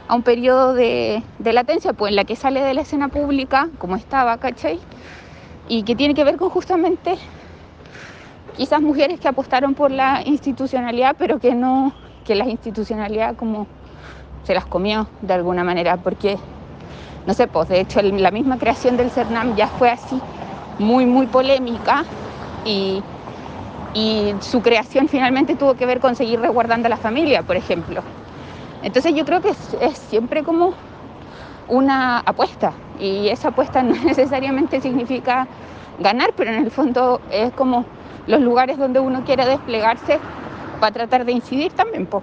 a 0.08 0.14
un 0.14 0.22
periodo 0.22 0.74
de, 0.74 1.22
de, 1.38 1.52
latencia, 1.52 1.92
pues 1.92 2.10
en 2.10 2.16
la 2.16 2.24
que 2.24 2.36
sale 2.36 2.62
de 2.62 2.74
la 2.74 2.82
escena 2.82 3.08
pública, 3.08 3.68
como 3.78 3.96
estaba, 3.96 4.38
¿cachai? 4.38 4.78
Y 5.68 5.82
que 5.82 5.96
tiene 5.96 6.14
que 6.14 6.22
ver 6.22 6.36
con 6.36 6.48
justamente 6.48 7.16
quizás 8.56 8.80
mujeres 8.80 9.18
que 9.20 9.28
apostaron 9.28 9.74
por 9.74 9.90
la 9.90 10.22
institucionalidad, 10.24 11.16
pero 11.18 11.38
que 11.38 11.54
no, 11.54 11.92
que 12.24 12.34
la 12.34 12.46
institucionalidad 12.46 13.36
como 13.36 13.66
se 14.44 14.54
las 14.54 14.64
comió 14.64 15.08
de 15.22 15.34
alguna 15.34 15.64
manera, 15.64 15.96
porque, 15.96 16.38
no 17.26 17.34
sé, 17.34 17.48
pues 17.48 17.68
de 17.68 17.80
hecho 17.80 18.00
la 18.00 18.30
misma 18.30 18.58
creación 18.58 18.96
del 18.96 19.10
CERNAM 19.10 19.56
ya 19.56 19.66
fue 19.66 19.90
así, 19.90 20.20
muy, 20.78 21.04
muy 21.04 21.26
polémica 21.26 22.04
y, 22.64 23.02
y 23.96 24.34
su 24.40 24.60
creación 24.60 25.08
finalmente 25.08 25.56
tuvo 25.56 25.74
que 25.74 25.86
ver 25.86 26.00
con 26.00 26.14
seguir 26.14 26.38
resguardando 26.38 26.86
a 26.86 26.90
la 26.90 26.98
familia, 26.98 27.42
por 27.42 27.56
ejemplo. 27.56 28.02
Entonces 28.82 29.14
yo 29.14 29.24
creo 29.24 29.40
que 29.40 29.48
es, 29.48 29.98
siempre 30.10 30.42
como 30.42 30.74
una 31.68 32.18
apuesta 32.18 32.74
y 33.00 33.28
esa 33.28 33.48
apuesta 33.48 33.82
no 33.82 33.94
necesariamente 34.04 34.82
significa 34.82 35.48
ganar, 36.00 36.30
pero 36.36 36.52
en 36.52 36.64
el 36.66 36.70
fondo 36.70 37.20
es 37.32 37.50
como 37.52 37.86
los 38.26 38.42
lugares 38.42 38.76
donde 38.76 39.00
uno 39.00 39.24
quiere 39.24 39.46
desplegarse 39.46 40.18
para 40.78 40.92
tratar 40.92 41.24
de 41.24 41.32
incidir 41.32 41.72
también. 41.72 42.06
Po. 42.06 42.22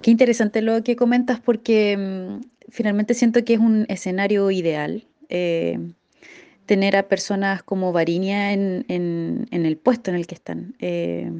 Qué 0.00 0.12
interesante 0.12 0.62
lo 0.62 0.84
que 0.84 0.94
comentas 0.94 1.40
porque 1.40 1.96
mmm, 1.98 2.40
finalmente 2.70 3.14
siento 3.14 3.44
que 3.44 3.54
es 3.54 3.60
un 3.60 3.84
escenario 3.88 4.48
ideal. 4.52 5.02
Eh, 5.28 5.78
tener 6.68 6.96
a 6.96 7.08
personas 7.08 7.62
como 7.62 7.92
Varinia 7.92 8.52
en, 8.52 8.84
el 9.50 9.76
puesto 9.78 10.10
en 10.10 10.16
el 10.16 10.26
que 10.26 10.34
están. 10.34 10.74
Eh, 10.80 11.32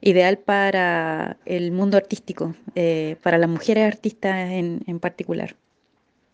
ideal 0.00 0.38
para 0.38 1.36
el 1.44 1.72
mundo 1.72 1.96
artístico, 1.96 2.54
eh, 2.76 3.16
para 3.20 3.36
las 3.36 3.50
mujeres 3.50 3.84
artistas 3.84 4.52
en, 4.52 4.84
en 4.86 5.00
particular. 5.00 5.56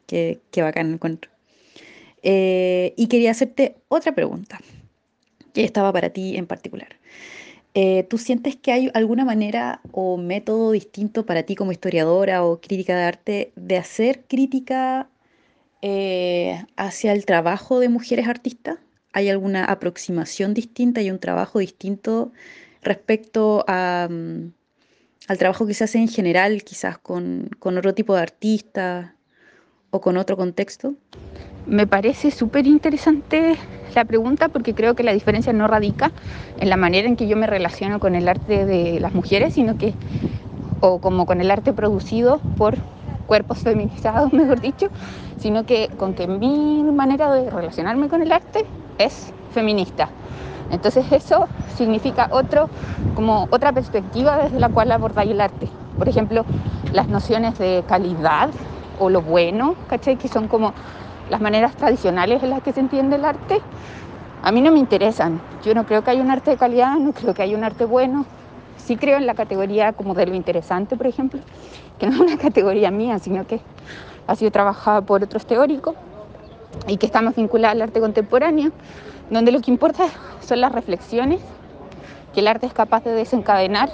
Qué, 0.07 0.39
qué 0.50 0.61
bacán 0.61 0.93
encuentro. 0.93 1.31
Eh, 2.23 2.93
y 2.99 3.07
quería 3.07 3.31
hacerte 3.31 3.77
otra 3.89 4.15
pregunta, 4.15 4.61
que 5.55 5.65
estaba 5.65 5.91
para 5.91 6.11
ti 6.11 6.37
en 6.37 6.47
particular. 6.47 6.89
Eh, 7.73 8.03
¿Tú 8.11 8.19
sientes 8.19 8.55
que 8.55 8.73
hay 8.73 8.91
alguna 8.93 9.25
manera 9.25 9.81
o 9.93 10.19
método 10.19 10.73
distinto 10.73 11.25
para 11.25 11.45
ti 11.45 11.55
como 11.55 11.73
historiadora 11.73 12.45
o 12.45 12.61
crítica 12.61 12.95
de 12.99 13.05
arte 13.05 13.53
de 13.57 13.79
hacer 13.79 14.25
crítica 14.27 15.09
eh, 15.82 16.64
hacia 16.76 17.12
el 17.12 17.25
trabajo 17.25 17.80
de 17.80 17.88
mujeres 17.88 18.28
artistas? 18.28 18.78
¿Hay 19.12 19.28
alguna 19.28 19.64
aproximación 19.64 20.54
distinta? 20.54 21.00
¿Hay 21.00 21.10
un 21.10 21.18
trabajo 21.18 21.58
distinto 21.58 22.32
respecto 22.82 23.64
um, 23.68 24.52
al 25.26 25.38
trabajo 25.38 25.66
que 25.66 25.75
se 25.75 25.84
hace 25.84 25.99
en 25.99 26.08
general, 26.08 26.62
quizás 26.64 26.99
con, 26.99 27.50
con 27.58 27.76
otro 27.76 27.94
tipo 27.94 28.14
de 28.14 28.22
artistas 28.22 29.10
o 29.90 30.00
con 30.00 30.16
otro 30.16 30.37
contexto? 30.37 30.94
Me 31.66 31.87
parece 31.87 32.30
súper 32.30 32.66
interesante 32.66 33.56
la 33.94 34.04
pregunta 34.04 34.49
porque 34.49 34.75
creo 34.75 34.94
que 34.94 35.02
la 35.02 35.12
diferencia 35.12 35.52
no 35.52 35.66
radica 35.66 36.10
en 36.58 36.68
la 36.68 36.76
manera 36.76 37.08
en 37.08 37.16
que 37.16 37.26
yo 37.26 37.37
me 37.37 37.46
relaciono 37.46 38.00
con 38.00 38.14
el 38.14 38.28
arte 38.28 38.64
de 38.64 39.00
las 39.00 39.14
mujeres, 39.14 39.54
sino 39.54 39.76
que, 39.76 39.92
o 40.80 41.00
como 41.00 41.26
con 41.26 41.40
el 41.40 41.50
arte 41.50 41.72
producido 41.72 42.38
por 42.56 42.76
cuerpos 43.30 43.58
feminizados, 43.58 44.32
mejor 44.40 44.60
dicho, 44.60 44.88
sino 45.38 45.64
que 45.64 45.88
con 45.96 46.14
que 46.14 46.26
mi 46.26 46.82
manera 46.82 47.32
de 47.32 47.49
relacionarme 47.49 48.08
con 48.08 48.22
el 48.22 48.32
arte 48.32 48.66
es 48.99 49.32
feminista. 49.52 50.08
Entonces 50.72 51.12
eso 51.12 51.46
significa 51.76 52.28
otro, 52.32 52.68
como 53.14 53.46
otra 53.52 53.70
perspectiva 53.70 54.37
desde 54.37 54.58
la 54.58 54.68
cual 54.68 54.90
abordáis 54.90 55.30
el 55.30 55.40
arte. 55.40 55.68
Por 55.96 56.08
ejemplo, 56.08 56.44
las 56.92 57.06
nociones 57.08 57.56
de 57.56 57.84
calidad 57.87 58.50
o 58.99 59.08
lo 59.08 59.22
bueno, 59.22 59.76
¿cachai? 59.88 60.16
Que 60.16 60.26
son 60.26 60.49
como 60.49 60.75
las 61.30 61.40
maneras 61.40 61.76
tradicionales 61.76 62.42
en 62.42 62.50
las 62.50 62.64
que 62.64 62.72
se 62.72 62.80
entiende 62.80 63.14
el 63.14 63.25
arte, 63.25 63.60
a 64.42 64.50
mí 64.50 64.60
no 64.60 64.72
me 64.72 64.80
interesan. 64.80 65.40
Yo 65.64 65.72
no 65.72 65.87
creo 65.87 66.02
que 66.02 66.10
haya 66.10 66.22
un 66.22 66.32
arte 66.32 66.50
de 66.50 66.56
calidad, 66.56 66.96
no 66.96 67.12
creo 67.12 67.32
que 67.32 67.42
haya 67.42 67.56
un 67.56 67.62
arte 67.62 67.84
bueno. 67.84 68.26
Sí 68.84 68.96
creo 68.96 69.18
en 69.18 69.26
la 69.26 69.34
categoría 69.34 69.92
como 69.92 70.14
de 70.14 70.25
interesante, 70.34 70.96
por 70.96 71.06
ejemplo, 71.06 71.40
que 71.99 72.06
no 72.06 72.14
es 72.14 72.20
una 72.20 72.38
categoría 72.38 72.90
mía, 72.90 73.18
sino 73.18 73.46
que 73.46 73.60
ha 74.26 74.37
sido 74.37 74.50
trabajada 74.50 75.00
por 75.02 75.22
otros 75.22 75.46
teóricos 75.46 75.94
y 76.87 76.96
que 76.96 77.06
está 77.06 77.20
más 77.20 77.37
vinculada 77.37 77.72
al 77.72 77.82
arte 77.82 78.00
contemporáneo, 78.00 78.72
donde 79.28 79.52
lo 79.52 79.60
que 79.60 79.70
importa 79.70 80.04
son 80.40 80.60
las 80.60 80.72
reflexiones 80.72 81.40
que 82.34 82.40
el 82.40 82.49
arte 82.49 82.66
es 82.66 82.72
capaz 82.72 83.04
de 83.04 83.12
desencadenar 83.12 83.90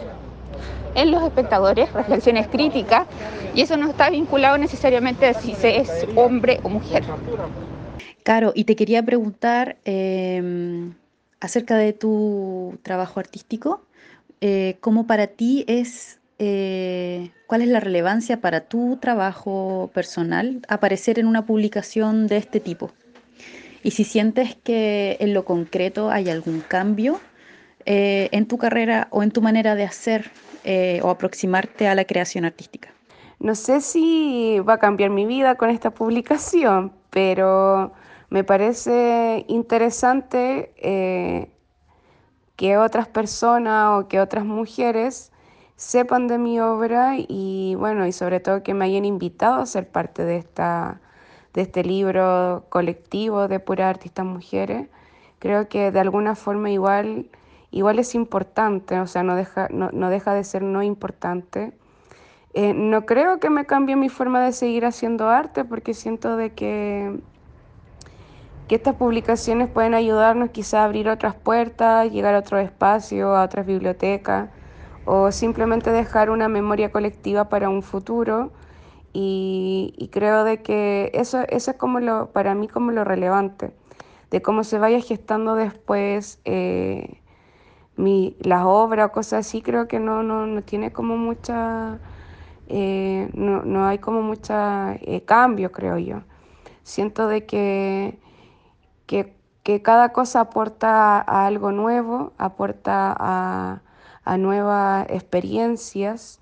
en 0.94 1.10
los 1.10 1.22
espectadores, 1.22 1.92
reflexiones 1.92 2.48
críticas, 2.48 3.06
y 3.54 3.60
eso 3.60 3.76
no 3.76 3.88
está 3.88 4.08
vinculado 4.10 4.56
necesariamente 4.56 5.26
a 5.26 5.34
si 5.34 5.54
se 5.54 5.78
es 5.78 6.06
hombre 6.16 6.58
o 6.62 6.68
mujer. 6.68 7.04
Claro, 8.22 8.52
y 8.54 8.64
te 8.64 8.76
quería 8.76 9.02
preguntar 9.02 9.76
eh, 9.84 10.90
acerca 11.40 11.76
de 11.76 11.92
tu 11.92 12.78
trabajo 12.82 13.20
artístico, 13.20 13.82
eh, 14.40 14.76
¿cómo 14.80 15.06
para 15.06 15.26
ti 15.28 15.64
es, 15.68 16.18
eh, 16.38 17.30
cuál 17.46 17.62
es 17.62 17.68
la 17.68 17.80
relevancia 17.80 18.40
para 18.40 18.62
tu 18.62 18.96
trabajo 18.98 19.90
personal 19.94 20.60
aparecer 20.68 21.18
en 21.18 21.26
una 21.26 21.46
publicación 21.46 22.26
de 22.26 22.36
este 22.36 22.60
tipo? 22.60 22.92
Y 23.82 23.92
si 23.92 24.04
sientes 24.04 24.56
que 24.56 25.16
en 25.20 25.32
lo 25.32 25.44
concreto 25.44 26.10
hay 26.10 26.28
algún 26.28 26.60
cambio 26.60 27.20
eh, 27.84 28.28
en 28.32 28.46
tu 28.46 28.58
carrera 28.58 29.06
o 29.10 29.22
en 29.22 29.30
tu 29.30 29.40
manera 29.40 29.76
de 29.76 29.84
hacer 29.84 30.32
eh, 30.64 30.98
o 31.04 31.10
aproximarte 31.10 31.86
a 31.86 31.94
la 31.94 32.04
creación 32.04 32.44
artística. 32.44 32.88
No 33.38 33.54
sé 33.54 33.80
si 33.80 34.58
va 34.68 34.74
a 34.74 34.78
cambiar 34.78 35.10
mi 35.10 35.24
vida 35.24 35.54
con 35.54 35.70
esta 35.70 35.90
publicación, 35.90 36.92
pero 37.10 37.92
me 38.28 38.42
parece 38.42 39.44
interesante 39.46 40.72
eh, 40.78 41.48
que 42.56 42.78
otras 42.78 43.08
personas 43.08 44.00
o 44.00 44.08
que 44.08 44.20
otras 44.20 44.44
mujeres 44.44 45.32
sepan 45.76 46.26
de 46.26 46.38
mi 46.38 46.58
obra 46.60 47.14
y 47.16 47.74
bueno, 47.76 48.06
y 48.06 48.12
sobre 48.12 48.40
todo 48.40 48.62
que 48.62 48.74
me 48.74 48.86
hayan 48.86 49.04
invitado 49.04 49.56
a 49.60 49.66
ser 49.66 49.88
parte 49.88 50.24
de, 50.24 50.38
esta, 50.38 51.00
de 51.52 51.62
este 51.62 51.84
libro 51.84 52.64
colectivo 52.70 53.48
de 53.48 53.60
puras 53.60 53.88
artistas 53.90 54.24
mujeres. 54.24 54.88
Creo 55.38 55.68
que 55.68 55.90
de 55.92 56.00
alguna 56.00 56.34
forma 56.34 56.70
igual 56.70 57.28
igual 57.70 57.98
es 57.98 58.14
importante, 58.14 58.98
o 59.00 59.06
sea, 59.06 59.22
no 59.22 59.36
deja, 59.36 59.68
no, 59.70 59.90
no 59.92 60.08
deja 60.10 60.34
de 60.34 60.44
ser 60.44 60.62
no 60.62 60.82
importante. 60.82 61.72
Eh, 62.54 62.72
no 62.72 63.04
creo 63.04 63.38
que 63.38 63.50
me 63.50 63.66
cambie 63.66 63.96
mi 63.96 64.08
forma 64.08 64.42
de 64.42 64.52
seguir 64.52 64.86
haciendo 64.86 65.28
arte 65.28 65.64
porque 65.64 65.92
siento 65.92 66.36
de 66.36 66.54
que, 66.54 67.20
que 68.68 68.74
estas 68.74 68.96
publicaciones 68.96 69.68
pueden 69.68 69.94
ayudarnos 69.94 70.50
quizá 70.50 70.82
a 70.82 70.84
abrir 70.84 71.08
otras 71.08 71.34
puertas, 71.34 72.10
llegar 72.10 72.34
a 72.34 72.40
otro 72.40 72.58
espacio, 72.58 73.36
a 73.36 73.44
otras 73.44 73.66
bibliotecas 73.66 74.50
o 75.04 75.30
simplemente 75.30 75.90
dejar 75.92 76.30
una 76.30 76.48
memoria 76.48 76.90
colectiva 76.90 77.48
para 77.48 77.68
un 77.70 77.82
futuro. 77.82 78.52
Y, 79.12 80.10
creo 80.12 80.44
de 80.44 80.62
que 80.62 81.10
eso, 81.14 81.40
eso 81.48 81.70
es 81.70 81.76
como 81.78 82.00
lo, 82.00 82.32
para 82.32 82.54
mí 82.54 82.68
como 82.68 82.90
lo 82.90 83.02
relevante, 83.02 83.72
de 84.30 84.42
cómo 84.42 84.62
se 84.64 84.78
vaya 84.78 85.00
gestando 85.00 85.54
después. 85.54 86.40
Eh, 86.44 87.20
mi, 87.96 88.36
las 88.40 88.64
obras 88.64 89.08
o 89.08 89.12
cosas 89.12 89.46
así, 89.46 89.62
creo 89.62 89.88
que 89.88 90.00
no, 90.00 90.22
no, 90.22 90.46
no 90.46 90.62
tiene 90.62 90.92
como 90.92 91.16
mucha, 91.16 91.98
eh, 92.68 93.30
no, 93.32 93.62
no, 93.62 93.86
hay 93.86 93.98
como 93.98 94.22
mucha 94.22 94.96
eh, 95.00 95.22
cambio, 95.24 95.72
creo 95.72 95.98
yo. 95.98 96.22
Siento 96.82 97.26
de 97.28 97.46
que, 97.46 98.18
que, 99.06 99.34
que, 99.62 99.82
cada 99.82 100.12
cosa 100.12 100.40
aporta 100.40 101.18
a 101.20 101.46
algo 101.46 101.72
nuevo, 101.72 102.32
aporta 102.38 103.14
a, 103.18 103.82
nuevas 104.38 105.06
experiencias. 105.10 106.40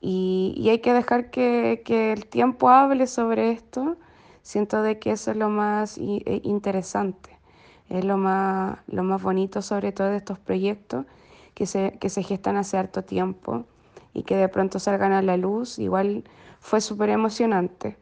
Y, 0.00 0.54
y, 0.56 0.70
hay 0.70 0.80
que 0.80 0.92
dejar 0.92 1.30
que, 1.30 1.82
que 1.84 2.12
el 2.12 2.26
tiempo 2.26 2.68
hable 2.68 3.06
sobre 3.06 3.50
esto. 3.52 3.96
Siento 4.42 4.82
de 4.82 4.98
que 4.98 5.12
eso 5.12 5.30
es 5.30 5.36
lo 5.36 5.48
más 5.48 5.98
eh, 5.98 6.40
interesante. 6.44 7.38
Es 7.88 8.04
lo 8.04 8.16
más, 8.16 8.78
lo 8.88 9.02
más 9.02 9.22
bonito 9.22 9.62
sobre 9.62 9.92
todo 9.92 10.08
de 10.08 10.18
estos 10.18 10.38
proyectos 10.38 11.06
que 11.54 11.66
se, 11.66 11.98
que 12.00 12.10
se 12.10 12.22
gestan 12.22 12.56
hace 12.56 12.76
harto 12.76 13.04
tiempo 13.04 13.64
y 14.12 14.22
que 14.22 14.36
de 14.36 14.48
pronto 14.48 14.78
salgan 14.78 15.12
a 15.12 15.22
la 15.22 15.36
luz, 15.36 15.78
igual 15.78 16.24
fue 16.60 16.80
súper 16.80 17.10
emocionante, 17.10 17.96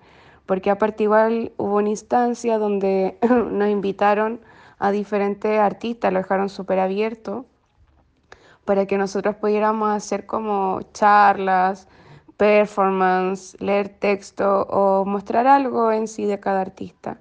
porque 0.47 0.71
aparte 0.71 1.05
igual 1.05 1.53
hubo 1.57 1.77
una 1.77 1.91
instancia 1.91 2.59
donde 2.59 3.19
nos 3.51 3.69
invitaron 3.69 4.41
a 4.79 4.91
diferentes 4.91 5.59
artistas, 5.59 6.13
lo 6.13 6.19
dejaron 6.19 6.49
súper 6.49 6.81
abierto 6.81 7.47
para 8.65 8.87
que 8.87 8.99
nosotros 8.99 9.37
pudiéramos 9.37 9.91
hacer 9.91 10.27
como 10.27 10.81
charlas, 10.93 11.89
performance, 12.37 13.57
leer 13.61 13.89
texto 13.89 14.63
o 14.63 15.05
mostrar 15.05 15.47
algo 15.47 15.93
en 15.93 16.09
sí 16.09 16.27
de 16.27 16.41
cada 16.41 16.61
artista. 16.61 17.19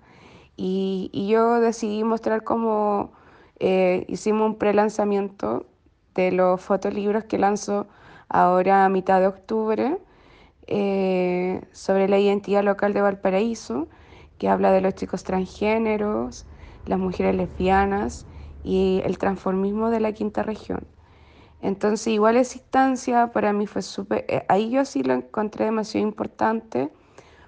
Y, 0.58 1.10
yo 1.30 1.60
decidí 1.60 2.04
mostrar 2.04 2.44
cómo 2.44 3.12
eh, 3.60 4.06
hicimos 4.08 4.48
un 4.48 4.56
pre-lanzamiento 4.58 5.66
de 6.14 6.32
los 6.32 6.62
fotolibros 6.62 7.24
que 7.26 7.38
lanzo 7.38 7.88
ahora 8.30 8.86
a 8.86 8.90
mitad 8.90 9.20
de 9.20 9.28
octubre 9.28 9.98
eh, 10.74 11.62
sobre 11.74 12.08
la 12.08 12.18
identidad 12.18 12.64
local 12.64 12.94
de 12.94 13.02
Valparaíso, 13.02 13.90
que 14.38 14.48
habla 14.48 14.72
de 14.72 14.80
los 14.80 14.96
chicos 14.96 15.26
transgéneros, 15.26 16.46
las 16.86 16.98
mujeres 16.98 17.36
lesbianas 17.36 18.26
y 18.64 19.02
el 19.04 19.18
transformismo 19.18 19.90
de 19.90 20.00
la 20.00 20.14
quinta 20.14 20.44
región. 20.44 20.88
Entonces, 21.62 22.08
igual 22.08 22.38
esa 22.38 22.58
instancia 22.58 23.32
para 23.34 23.52
mí 23.54 23.68
fue 23.68 23.82
súper, 23.82 24.26
eh, 24.30 24.46
ahí 24.48 24.72
yo 24.72 24.86
sí 24.86 25.04
lo 25.04 25.14
encontré 25.14 25.66
demasiado 25.66 26.08
importante 26.08 26.90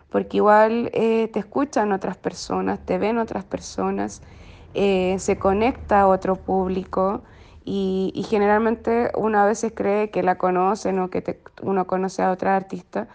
porque 0.10 0.38
igual 0.38 0.92
eh, 0.94 1.30
te 1.30 1.40
escuchan 1.40 1.94
otras 1.94 2.18
personas, 2.18 2.86
te 2.86 3.00
ven 3.00 3.18
otras 3.18 3.46
personas, 3.46 4.22
eh, 4.74 5.16
se 5.18 5.40
conecta 5.40 6.02
a 6.02 6.08
otro 6.08 6.36
público 6.36 7.24
y, 7.66 8.26
generalmente 8.30 9.12
uno 9.16 9.40
a 9.40 9.46
veces 9.46 9.72
cree 9.76 10.10
que 10.10 10.24
la 10.24 10.38
conocen 10.38 11.00
o 11.00 11.10
que 11.10 11.40
uno 11.62 11.88
conoce 11.88 12.22
a 12.22 12.32
otra 12.32 12.56
artista, 12.56 13.08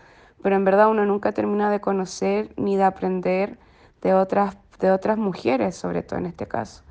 pero 0.42 0.56
en 0.56 0.64
verdad 0.64 0.88
uno 0.88 1.04
nunca 1.04 1.32
termina 1.32 1.70
de 1.70 1.80
conocer 1.80 2.50
ni 2.56 2.76
de 2.76 2.84
aprender 2.84 3.58
de 4.02 4.14
otras, 4.14 4.56
de 4.80 4.90
otras 4.90 5.18
mujeres, 5.18 5.76
sobre 5.76 6.02
todo 6.02 6.18
en 6.18 6.26
este 6.26 6.46
caso. 6.46 6.82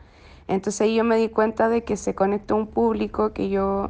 Entonces 0.48 0.82
ahí 0.82 0.96
yo 0.96 1.04
me 1.04 1.18
di 1.18 1.30
cuenta 1.30 1.70
de 1.70 1.84
que 1.84 1.98
se 1.98 2.16
conectó 2.16 2.56
un 2.56 2.68
público 2.68 3.34
que 3.34 3.50
yo 3.50 3.90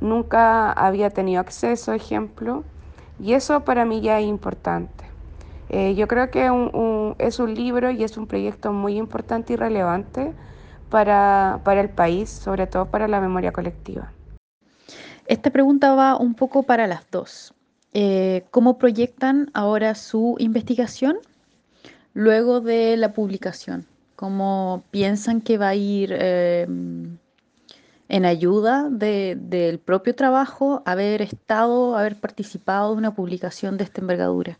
nunca 0.00 0.72
había 0.72 1.10
tenido 1.10 1.40
acceso, 1.40 1.92
ejemplo, 1.92 2.64
y 3.20 3.34
eso 3.34 3.60
para 3.60 3.84
mí 3.84 4.00
ya 4.00 4.18
es 4.20 4.26
importante. 4.26 5.04
Eh, 5.70 5.94
yo 5.94 6.08
creo 6.08 6.30
que 6.30 6.50
es 7.18 7.38
un 7.38 7.54
libro 7.54 7.90
y 7.90 8.04
es 8.04 8.16
un 8.16 8.26
proyecto 8.26 8.72
muy 8.72 8.96
importante 8.96 9.54
y 9.54 9.56
relevante 9.56 10.32
para, 10.94 11.60
para 11.64 11.80
el 11.80 11.90
país, 11.90 12.30
sobre 12.30 12.68
todo 12.68 12.86
para 12.86 13.08
la 13.08 13.20
memoria 13.20 13.50
colectiva. 13.50 14.12
Esta 15.26 15.50
pregunta 15.50 15.92
va 15.96 16.16
un 16.16 16.34
poco 16.34 16.62
para 16.62 16.86
las 16.86 17.10
dos. 17.10 17.52
Eh, 17.94 18.44
¿Cómo 18.52 18.78
proyectan 18.78 19.50
ahora 19.54 19.96
su 19.96 20.36
investigación 20.38 21.16
luego 22.12 22.60
de 22.60 22.96
la 22.96 23.12
publicación? 23.12 23.86
¿Cómo 24.14 24.84
piensan 24.92 25.40
que 25.40 25.58
va 25.58 25.70
a 25.70 25.74
ir 25.74 26.14
eh, 26.16 26.68
en 28.08 28.24
ayuda 28.24 28.88
del 28.88 29.80
propio 29.80 30.14
trabajo 30.14 30.84
haber 30.86 31.22
estado, 31.22 31.96
haber 31.96 32.20
participado 32.20 32.92
de 32.92 32.98
una 32.98 33.16
publicación 33.16 33.78
de 33.78 33.82
esta 33.82 34.00
envergadura? 34.00 34.58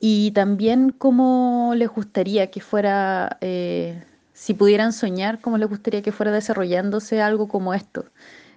Y 0.00 0.32
también 0.32 0.90
cómo 0.90 1.74
les 1.76 1.90
gustaría 1.90 2.50
que 2.50 2.60
fuera, 2.60 3.38
eh, 3.40 4.02
si 4.44 4.52
pudieran 4.52 4.92
soñar, 4.92 5.40
cómo 5.40 5.56
les 5.56 5.70
gustaría 5.70 6.02
que 6.02 6.12
fuera 6.12 6.30
desarrollándose 6.30 7.22
algo 7.22 7.48
como 7.48 7.72
esto. 7.72 8.04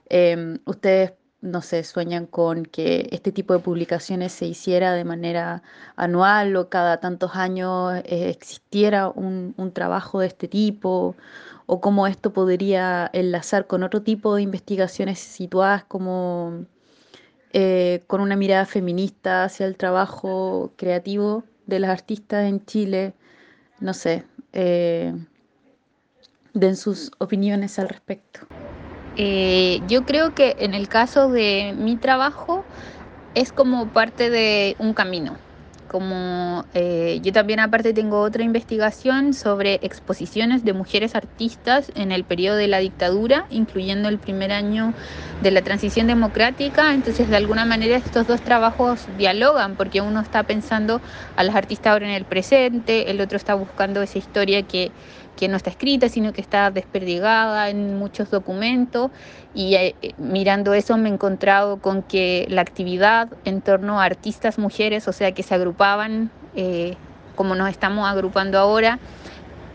Em, 0.09 0.59
ustedes, 0.65 1.13
no 1.39 1.61
sé, 1.61 1.85
sueñan 1.85 2.25
con 2.27 2.65
que 2.65 3.07
este 3.11 3.31
tipo 3.31 3.53
de 3.53 3.59
publicaciones 3.59 4.33
se 4.33 4.47
hiciera 4.47 4.91
de 4.93 5.05
manera 5.05 5.63
anual 5.95 6.57
o 6.57 6.67
cada 6.67 6.99
tantos 6.99 7.35
años 7.35 7.93
eh, 8.03 8.29
existiera 8.29 9.07
un, 9.07 9.71
trabajo 9.73 10.19
de 10.19 10.27
este 10.27 10.49
tipo, 10.49 11.15
o 11.67 11.79
cómo 11.79 12.05
esto 12.07 12.33
podría 12.33 13.09
enlazar 13.13 13.65
con 13.67 13.83
otro 13.83 14.01
tipo 14.03 14.35
de 14.35 14.41
investigaciones 14.41 15.19
situadas 15.19 15.85
como 15.85 16.65
eh, 17.53 18.03
con 18.07 18.19
una 18.21 18.35
mirada 18.35 18.65
feminista 18.65 19.45
hacia 19.45 19.65
el 19.65 19.77
trabajo 19.77 20.73
creativo 20.75 21.45
de 21.65 21.79
las 21.79 21.91
artistas 21.91 22.45
en 22.49 22.65
Chile. 22.65 23.13
No 23.79 23.93
sé, 23.93 24.25
eh, 24.53 25.13
den 26.59 26.75
sus 26.75 27.11
opiniones 27.19 27.79
al 27.79 27.89
respecto. 27.89 28.41
Eh, 29.15 29.81
yo 29.87 30.05
creo 30.05 30.35
que 30.35 30.55
en 30.59 30.73
el 30.73 30.87
caso 30.87 31.29
de 31.29 31.73
mi 31.77 31.95
trabajo 31.95 32.63
es 33.33 33.51
como 33.51 33.87
parte 33.87 34.29
de 34.29 34.75
un 34.79 34.93
camino 34.93 35.37
como 35.87 36.65
eh, 36.73 37.19
yo 37.23 37.31
también 37.31 37.59
aparte 37.59 37.93
tengo 37.93 38.19
otra 38.21 38.43
investigación 38.43 39.33
sobre 39.33 39.75
exposiciones 39.81 40.63
de 40.63 40.73
mujeres 40.73 41.15
artistas 41.15 41.91
en 41.95 42.11
el 42.11 42.23
periodo 42.23 42.57
de 42.57 42.67
la 42.67 42.79
dictadura, 42.79 43.45
incluyendo 43.49 44.09
el 44.09 44.19
primer 44.19 44.51
año 44.51 44.93
de 45.41 45.51
la 45.51 45.61
transición 45.61 46.07
democrática, 46.07 46.93
entonces 46.93 47.29
de 47.29 47.37
alguna 47.37 47.65
manera 47.65 47.95
estos 47.97 48.27
dos 48.27 48.41
trabajos 48.41 49.05
dialogan 49.17 49.75
porque 49.75 50.01
uno 50.01 50.19
está 50.19 50.43
pensando 50.43 51.01
a 51.35 51.43
las 51.43 51.55
artistas 51.55 51.93
ahora 51.93 52.07
en 52.07 52.13
el 52.13 52.25
presente, 52.25 53.09
el 53.09 53.21
otro 53.21 53.37
está 53.37 53.55
buscando 53.55 54.01
esa 54.01 54.17
historia 54.17 54.63
que 54.63 54.91
que 55.37 55.47
no 55.47 55.55
está 55.55 55.69
escrita, 55.69 56.09
sino 56.09 56.33
que 56.33 56.41
está 56.41 56.69
desperdigada 56.71 57.69
en 57.69 57.97
muchos 57.97 58.29
documentos. 58.29 59.11
Y 59.53 59.75
eh, 59.75 59.95
mirando 60.17 60.73
eso 60.73 60.97
me 60.97 61.07
he 61.07 61.13
encontrado 61.13 61.77
con 61.77 62.03
que 62.03 62.45
la 62.49 62.61
actividad 62.61 63.29
en 63.45 63.61
torno 63.61 64.01
a 64.01 64.03
artistas 64.03 64.57
mujeres, 64.57 65.07
o 65.07 65.13
sea, 65.13 65.31
que 65.31 65.43
se 65.43 65.55
agrupaban 65.55 66.29
eh, 66.55 66.95
como 67.35 67.55
nos 67.55 67.69
estamos 67.69 68.05
agrupando 68.05 68.57
ahora, 68.57 68.99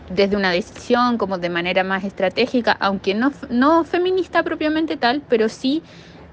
desde 0.09 0.35
una 0.35 0.51
decisión, 0.51 1.17
como 1.17 1.39
de 1.39 1.49
manera 1.49 1.83
más 1.83 2.03
estratégica, 2.03 2.77
aunque 2.79 3.15
no, 3.15 3.31
no 3.49 3.83
feminista 3.85 4.43
propiamente 4.43 4.97
tal, 4.97 5.23
pero 5.27 5.49
sí 5.49 5.81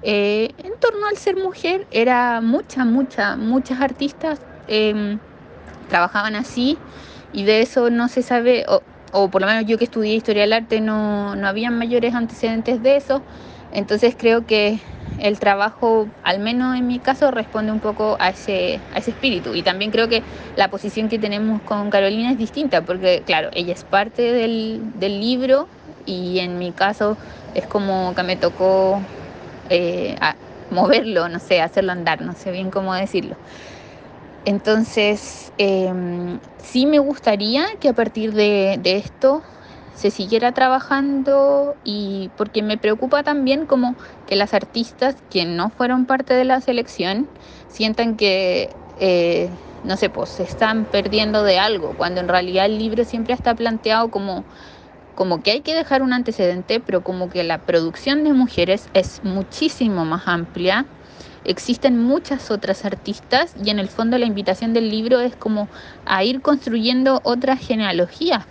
eh, 0.03 0.49
en 0.57 0.73
torno 0.79 1.07
al 1.07 1.17
ser 1.17 1.35
mujer, 1.37 1.85
era 1.91 2.41
muchas, 2.41 2.85
muchas, 2.85 3.37
muchas 3.37 3.79
artistas 3.81 4.39
em, 4.67 5.19
trabajaban 5.89 6.35
así 6.35 6.77
y 7.33 7.43
de 7.43 7.61
eso 7.61 7.89
no 7.89 8.07
se 8.07 8.23
sabe, 8.23 8.65
o 8.67 8.81
por 9.11 9.41
lo 9.41 9.47
menos 9.47 9.65
yo 9.65 9.77
que 9.77 9.83
estudié 9.85 10.15
historia 10.15 10.43
del 10.43 10.53
arte 10.53 10.81
no, 10.81 11.35
no 11.35 11.47
habían 11.47 11.77
mayores 11.77 12.13
antecedentes 12.15 12.81
de 12.81 12.95
eso, 12.97 13.23
entonces 13.71 14.15
creo 14.17 14.45
que 14.45 14.79
el 15.19 15.39
trabajo, 15.39 16.07
al 16.23 16.39
menos 16.39 16.75
en 16.77 16.87
mi 16.87 16.99
caso, 16.99 17.29
responde 17.31 17.71
un 17.71 17.79
poco 17.79 18.17
a 18.19 18.29
ese, 18.29 18.81
a 18.91 18.99
ese 18.99 19.11
espíritu. 19.11 19.53
Y 19.55 19.61
también 19.63 19.91
creo 19.91 20.07
que 20.07 20.23
la 20.55 20.69
posición 20.69 21.09
que 21.09 21.19
tenemos 21.19 21.61
con 21.61 21.89
Carolina 21.89 22.31
es 22.31 22.37
distinta, 22.37 22.81
porque 22.81 23.21
claro, 23.25 23.49
ella 23.53 23.73
es 23.73 23.83
parte 23.83 24.21
del, 24.33 24.81
del 24.95 25.19
libro 25.19 25.67
y 26.05 26.39
en 26.39 26.57
mi 26.57 26.71
caso 26.71 27.17
es 27.53 27.67
como 27.67 28.15
que 28.15 28.23
me 28.23 28.35
tocó 28.37 29.05
eh, 29.69 30.15
moverlo, 30.69 31.29
no 31.29 31.39
sé, 31.39 31.61
hacerlo 31.61 31.91
andar, 31.91 32.21
no 32.21 32.33
sé 32.33 32.51
bien 32.51 32.71
cómo 32.71 32.93
decirlo. 32.95 33.35
Entonces, 34.45 35.53
em, 35.57 36.39
sí 36.57 36.85
me 36.87 36.97
gustaría 36.99 37.65
que 37.79 37.89
a 37.89 37.93
partir 37.93 38.33
de, 38.33 38.79
esto 38.83 39.43
se 39.93 40.09
siguiera 40.09 40.51
trabajando 40.51 41.77
y 41.83 42.31
porque 42.35 42.63
me 42.63 42.77
preocupa 42.79 43.21
también 43.23 43.67
como 43.67 43.97
que 44.25 44.35
las 44.35 44.53
artistas 44.55 45.15
que 45.29 45.45
no 45.45 45.69
fueron 45.69 46.07
parte 46.07 46.33
de 46.33 46.45
la 46.45 46.59
selección 46.61 47.29
sientan 47.67 48.17
que, 48.17 48.75
eh, 48.95 49.59
no 49.83 49.95
pues 50.11 50.29
se 50.31 50.43
están 50.43 50.85
perdiendo 50.85 51.43
de 51.43 51.59
algo, 51.59 51.93
cuando 51.95 52.19
en 52.21 52.27
realidad 52.27 52.65
el 52.65 52.77
libro 52.79 53.03
siempre 53.05 53.33
está 53.35 53.53
planteado 53.55 54.09
como, 54.09 54.45
como 55.13 55.41
que 55.43 55.51
hay 55.51 55.61
que 55.61 55.75
dejar 55.75 56.01
un 56.01 56.13
antecedente, 56.13 56.79
pero 56.79 57.03
como 57.03 57.29
que 57.29 57.43
la 57.43 57.59
producción 57.59 58.23
de 58.23 58.33
mujeres 58.33 58.89
es 58.93 59.23
muchísimo 59.23 60.05
más 60.05 60.23
amplia 60.27 60.87
existen 61.45 61.97
muchas 61.97 62.51
otras 62.51 62.85
artistas 62.85 63.53
y 63.63 63.69
en 63.69 63.79
el 63.79 63.87
fondo 63.87 64.17
la 64.17 64.25
invitación 64.25 64.73
del 64.73 64.89
libro 64.89 65.19
es 65.19 65.35
como 65.35 65.67
a 66.05 66.23
ir 66.23 66.41
construyendo 66.41 67.21
otra 67.23 67.57
genealogía. 67.57 68.45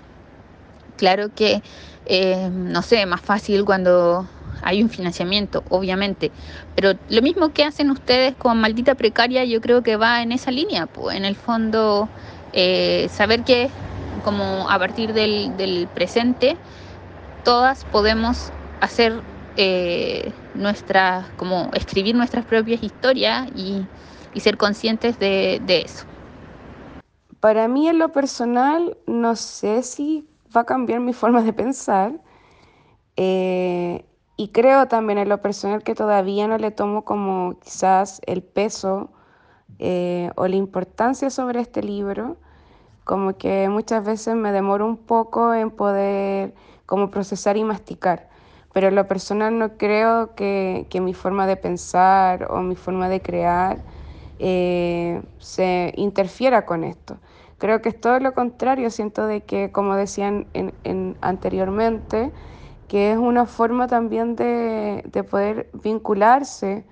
Claro 0.97 1.35
que, 1.35 1.63
eh, 2.07 2.51
no 2.53 2.83
sé, 2.83 3.07
más 3.07 3.21
fácil 3.21 3.65
cuando 3.65 4.27
hay 4.63 4.83
un 4.83 4.91
financiamiento, 4.91 5.65
obviamente, 5.71 6.31
pero 6.75 6.93
lo 7.09 7.23
mismo 7.23 7.53
que 7.53 7.65
hacen 7.65 7.91
ustedes 7.91 8.35
con 8.37 8.61
Maldita 8.61 8.95
Precaria, 8.95 9.45
yo 9.45 9.61
creo 9.61 9.83
que 9.83 9.97
va 9.97 10.23
en 10.23 10.33
esa 10.33 10.51
línea, 10.51 10.87
pues, 10.87 11.17
en 11.17 11.25
el 11.25 11.37
fondo, 11.37 12.09
eh, 12.53 13.09
saber 13.11 13.45
que 13.45 13.71
como 14.23 14.69
a 14.69 14.79
partir 14.79 15.15
del, 15.15 15.57
del 15.57 15.89
presente, 15.89 16.57
todas 17.43 17.85
podemos 17.87 18.53
hacer 18.81 19.23
eh, 19.57 20.33
nuestra, 20.55 21.33
como 21.37 21.71
escribir 21.75 22.15
nuestras 22.15 22.45
propias 22.45 22.83
historias 22.83 23.49
y, 23.55 23.87
y 24.35 24.41
ser 24.41 24.57
conscientes 24.57 25.19
de, 25.19 25.61
de, 25.63 25.83
eso. 25.83 26.05
Para 27.41 27.69
mí 27.69 27.89
en 27.89 27.99
lo 27.99 28.13
personal, 28.13 28.97
no 29.07 29.37
sé 29.37 29.83
si 29.83 30.29
va 30.57 30.63
a 30.63 30.65
cambiar 30.65 31.01
mi 31.01 31.13
forma 31.21 31.43
de 31.43 31.53
pensar. 31.53 32.21
Eh, 33.17 34.05
y 34.37 34.49
creo 34.49 34.89
también 34.89 35.19
en 35.19 35.29
lo 35.29 35.43
personal 35.43 35.83
que 35.83 35.95
todavía 35.95 36.49
no 36.49 36.57
le 36.57 36.71
tomo 36.71 37.05
como 37.05 37.59
quizás 37.61 38.23
el 38.25 38.43
peso 38.43 39.11
eh, 39.79 40.31
o 40.37 40.47
la 40.49 40.57
importancia 40.57 41.29
sobre 41.29 41.61
este 41.61 41.83
libro, 41.83 42.39
como 43.05 43.37
que 43.37 43.69
muchas 43.69 44.05
veces 44.05 44.37
me 44.37 44.53
demoro 44.53 44.87
un 44.87 44.97
poco 44.97 45.53
en 45.53 45.71
poder 45.71 46.55
como 46.87 47.11
procesar 47.11 47.59
y 47.59 47.65
masticar. 47.65 48.30
Pero 48.73 48.89
en 48.89 48.95
lo 48.95 49.07
personal 49.09 49.59
no 49.59 49.77
creo 49.77 50.35
que, 50.35 50.87
que 50.91 51.01
mi 51.01 51.15
forma 51.15 51.47
de 51.47 51.57
pensar 51.57 52.47
o 52.51 52.61
mi 52.61 52.77
forma 52.77 53.09
de 53.09 53.21
crear 53.21 53.79
eh, 54.39 55.23
se 55.39 55.93
interfiera 55.97 56.65
con 56.65 56.85
esto. 56.85 57.19
Creo 57.59 57.83
que 57.83 57.91
es 57.91 58.01
todo 58.01 58.21
lo 58.21 58.33
contrario, 58.33 58.91
siento 58.91 59.27
de 59.27 59.43
que, 59.43 59.71
como 59.71 59.95
decían 59.97 60.47
en, 60.55 60.73
en 60.85 61.19
anteriormente, 61.21 62.33
que 62.89 63.13
es 63.13 63.19
una 63.19 63.47
forma 63.47 63.87
también 63.87 64.35
de, 64.35 65.03
de 65.07 65.23
poder 65.25 65.69
vincularse 65.73 66.85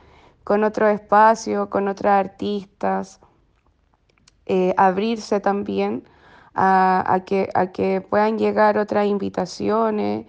con 0.45 0.65
otro 0.65 0.89
espacio, 0.89 1.71
con 1.71 1.89
otros 1.89 2.13
artistas, 2.13 3.21
eh, 4.47 4.75
abrirse 4.77 5.41
también 5.41 6.05
a, 6.55 7.05
a, 7.07 7.25
que, 7.25 7.51
a 7.55 7.67
que 7.69 8.01
puedan 8.01 8.39
llegar 8.39 8.79
otras 8.79 9.07
invitaciones, 9.07 10.27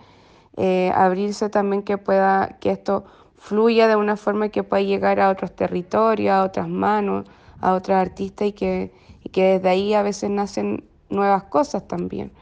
eh, 0.60 0.91
abrirse 0.93 1.50
también 1.50 1.84
que 1.84 1.98
pueda, 1.98 2.58
que 2.60 2.72
esto 2.72 3.06
fluya 3.38 3.88
de 3.88 3.95
una 3.95 4.17
forma 4.17 4.50
que 4.50 4.63
pueda 4.63 4.84
llegar 4.84 5.22
a 5.22 5.30
otros 5.30 5.56
territorios, 5.56 6.34
a 6.34 6.43
otras 6.43 6.67
manos, 6.67 7.26
a 7.62 7.74
otros 7.74 7.95
artistas 7.98 8.50
y 8.50 8.52
que, 8.52 8.91
y 9.24 9.30
que 9.30 9.54
desde 9.54 9.69
ahí 9.69 9.93
a 9.93 10.04
veces 10.04 10.30
nacen 10.30 10.84
nuevas 11.10 11.43
cosas 11.45 11.88
también. 11.88 12.34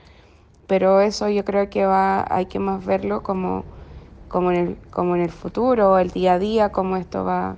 Pero 0.67 1.01
eso 1.01 1.29
yo 1.29 1.45
creo 1.45 1.69
que 1.69 1.85
va, 1.85 2.25
hay 2.29 2.47
que 2.47 2.57
más 2.59 2.83
verlo 2.85 3.21
como, 3.21 3.65
como, 4.27 4.51
en, 4.51 4.57
el, 4.57 4.77
como 4.89 5.15
en 5.15 5.21
el 5.21 5.31
futuro 5.31 5.99
el 5.99 6.09
día 6.11 6.33
a 6.33 6.39
día, 6.39 6.71
como 6.71 6.97
esto 6.97 7.23
va 7.23 7.57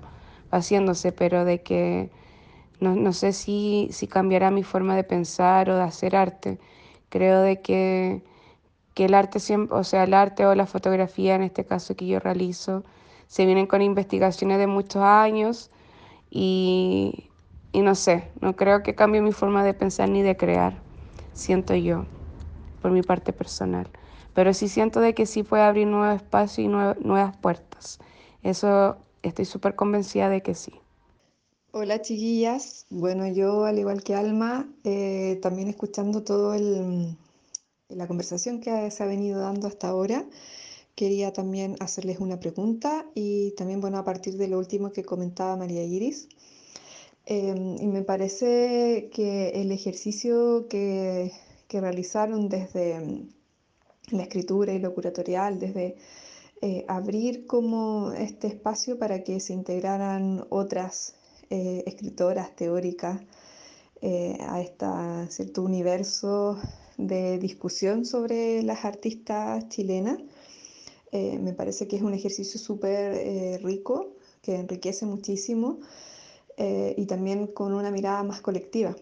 haciéndose, 0.52 1.14
pero 1.14 1.46
de 1.46 1.64
que 1.64 2.12
no, 2.82 2.96
no 2.96 3.14
sé 3.14 3.34
si, 3.34 3.90
si 3.92 4.08
cambiará 4.08 4.52
mi 4.52 4.64
forma 4.64 4.96
de 4.98 5.06
pensar 5.06 5.70
o 5.70 5.78
de 5.78 5.84
hacer 5.84 6.18
arte. 6.18 6.60
Creo 7.10 7.42
de 7.42 7.62
que 7.62 8.24
que 9.00 9.06
el 9.06 9.14
arte 9.14 9.40
siempre, 9.40 9.78
o 9.78 9.86
sea, 9.86 10.04
el 10.04 10.14
arte 10.14 10.46
o 10.46 10.56
la 10.56 10.66
fotografía 10.66 11.34
en 11.36 11.42
este 11.44 11.64
caso 11.66 11.96
que 11.96 12.06
yo 12.06 12.20
realizo, 12.20 12.84
se 13.28 13.46
vienen 13.46 13.66
con 13.66 13.82
investigaciones 13.82 14.58
de 14.60 14.68
muchos 14.68 15.02
años 15.04 15.72
y, 16.30 17.30
y 17.72 17.82
no 17.82 17.96
sé, 17.96 18.30
no 18.42 18.58
creo 18.58 18.84
que 18.84 18.96
cambie 18.96 19.22
mi 19.22 19.32
forma 19.32 19.64
de 19.64 19.74
pensar 19.74 20.10
ni 20.10 20.22
de 20.22 20.36
crear, 20.36 20.74
siento 21.34 21.76
yo, 21.76 22.08
por 22.82 22.92
mi 22.92 23.02
parte 23.02 23.32
personal. 23.32 23.88
Pero 24.34 24.54
sí 24.54 24.68
siento 24.68 25.00
de 25.00 25.14
que 25.14 25.26
sí 25.26 25.44
puede 25.44 25.64
abrir 25.64 25.88
nuevos 25.88 26.18
espacios 26.18 26.66
y 26.66 26.68
nuevas 26.68 27.38
puertas. 27.38 28.00
Eso 28.44 28.98
estoy 29.24 29.46
súper 29.46 29.76
convencida 29.76 30.28
de 30.28 30.42
que 30.42 30.56
sí. 30.56 30.74
Hola 31.72 32.02
chiquillas, 32.02 32.86
bueno 32.92 33.28
yo 33.28 33.66
al 33.66 33.80
igual 33.80 34.04
que 34.04 34.14
Alma, 34.16 34.72
eh, 34.84 35.40
también 35.42 35.68
escuchando 35.68 36.24
todo 36.24 36.54
el, 36.54 37.18
la 37.90 38.08
conversación 38.08 38.62
que 38.62 38.90
se 38.92 39.04
ha 39.04 39.06
venido 39.06 39.40
dando 39.40 39.68
hasta 39.68 39.90
ahora, 39.90 40.26
quería 40.96 41.34
también 41.34 41.76
hacerles 41.80 42.20
una 42.20 42.40
pregunta 42.40 43.06
y 43.16 43.52
también, 43.52 43.82
bueno, 43.82 43.98
a 43.98 44.04
partir 44.04 44.38
de 44.38 44.48
lo 44.48 44.58
último 44.58 44.92
que 44.92 45.04
comentaba 45.04 45.56
María 45.58 45.84
Iris. 45.84 46.30
Eh, 47.26 47.76
y 47.80 47.88
me 47.88 48.02
parece 48.04 49.10
que 49.14 49.50
el 49.62 49.72
ejercicio 49.72 50.68
que, 50.68 51.32
que, 51.68 51.82
realizaron 51.82 52.50
desde 52.50 53.00
mm, 53.00 53.30
la 54.12 54.24
escritura 54.24 54.74
y 54.74 54.80
lo 54.80 54.94
curatorial, 54.96 55.60
desde 55.60 55.96
eh, 56.62 56.84
abrir 56.90 57.48
como 57.48 58.12
este 58.12 58.48
espacio 58.48 59.00
para 59.00 59.24
que 59.24 59.40
se 59.40 59.54
integraran 59.54 60.46
otras 60.50 61.16
eh, 61.50 61.84
escritoras 61.88 62.54
teóricas 62.54 63.22
eh, 64.02 64.38
a 64.42 64.60
este 64.60 64.86
cierto 65.30 65.64
universo 65.64 66.60
de 67.00 67.40
discusión 67.40 68.06
sobre 68.06 68.62
las 68.62 68.84
artistas 68.84 69.70
chilenas. 69.70 70.20
Eh, 71.14 71.40
me 71.40 71.54
parece 71.54 71.88
que 71.88 71.96
es 71.96 72.02
un 72.02 72.14
ejercicio 72.14 72.60
súper 72.60 73.14
eh, 73.14 73.58
rico, 73.64 74.16
que 74.42 74.56
enriquece 74.56 75.06
muchísimo 75.06 75.80
eh, 76.58 76.94
y 76.98 77.06
también 77.06 77.48
con 77.48 77.74
una 77.74 77.90
mirada 77.90 78.22
más 78.24 78.42
colectiva. 78.42 78.96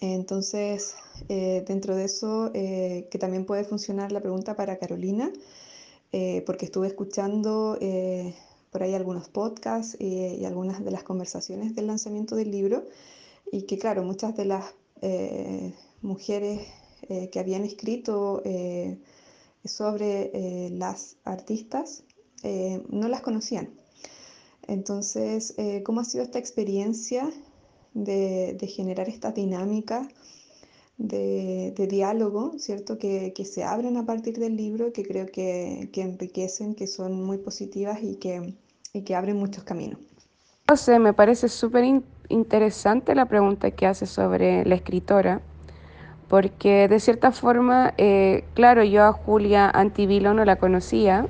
Entonces, 0.00 0.94
dentro 1.28 1.96
de 1.96 2.04
eso, 2.04 2.50
que 2.52 3.18
también 3.18 3.46
puede 3.46 3.64
funcionar 3.64 4.12
la 4.12 4.20
pregunta 4.20 4.54
para 4.54 4.78
Carolina, 4.78 5.32
porque 6.46 6.66
estuve 6.66 6.86
escuchando 6.88 7.76
por 8.70 8.82
ahí 8.82 8.94
algunos 8.94 9.28
podcasts 9.28 9.96
y 9.98 10.44
algunas 10.44 10.84
de 10.84 10.90
las 10.92 11.02
conversaciones 11.02 11.74
del 11.74 11.88
lanzamiento 11.88 12.36
del 12.36 12.52
libro 12.52 12.84
y 13.50 13.62
que 13.62 13.78
claro, 13.78 14.04
muchas 14.04 14.36
de 14.36 14.44
las 14.44 14.74
mujeres 16.02 16.60
eh, 17.08 17.28
que 17.30 17.40
habían 17.40 17.64
escrito 17.64 18.42
eh, 18.44 18.98
sobre 19.64 20.30
eh, 20.32 20.70
las 20.70 21.16
artistas 21.24 22.04
eh, 22.42 22.82
no 22.88 23.08
las 23.08 23.20
conocían. 23.20 23.70
Entonces, 24.66 25.54
eh, 25.56 25.82
¿cómo 25.82 26.00
ha 26.00 26.04
sido 26.04 26.24
esta 26.24 26.38
experiencia 26.38 27.30
de, 27.94 28.54
de 28.58 28.66
generar 28.66 29.08
esta 29.08 29.32
dinámica 29.32 30.08
de, 30.98 31.72
de 31.76 31.86
diálogo, 31.86 32.58
¿cierto? 32.58 32.98
Que, 32.98 33.32
que, 33.32 33.44
se 33.44 33.64
abren 33.64 33.96
a 33.96 34.04
partir 34.04 34.38
del 34.38 34.56
libro, 34.56 34.92
que 34.92 35.04
creo 35.04 35.26
que, 35.26 35.88
que 35.92 36.02
enriquecen, 36.02 36.74
que 36.74 36.86
son 36.86 37.24
muy 37.24 37.38
positivas 37.38 38.02
y 38.02 38.16
que, 38.16 38.54
y 38.92 39.02
que 39.02 39.14
abren 39.14 39.36
muchos 39.36 39.64
caminos. 39.64 40.00
No 40.68 40.76
sé, 40.76 40.98
me 40.98 41.14
parece 41.14 41.48
súper 41.48 41.84
in 41.84 42.04
interesante 42.30 43.14
la 43.14 43.24
pregunta 43.24 43.70
que 43.70 43.86
hace 43.86 44.04
sobre 44.04 44.62
la 44.66 44.74
escritora 44.74 45.40
porque 46.28 46.88
de 46.88 47.00
cierta 47.00 47.32
forma, 47.32 47.94
eh, 47.96 48.44
claro, 48.54 48.84
yo 48.84 49.04
a 49.04 49.12
Julia 49.12 49.70
Antivilo 49.70 50.34
no 50.34 50.44
la 50.44 50.56
conocía 50.56 51.26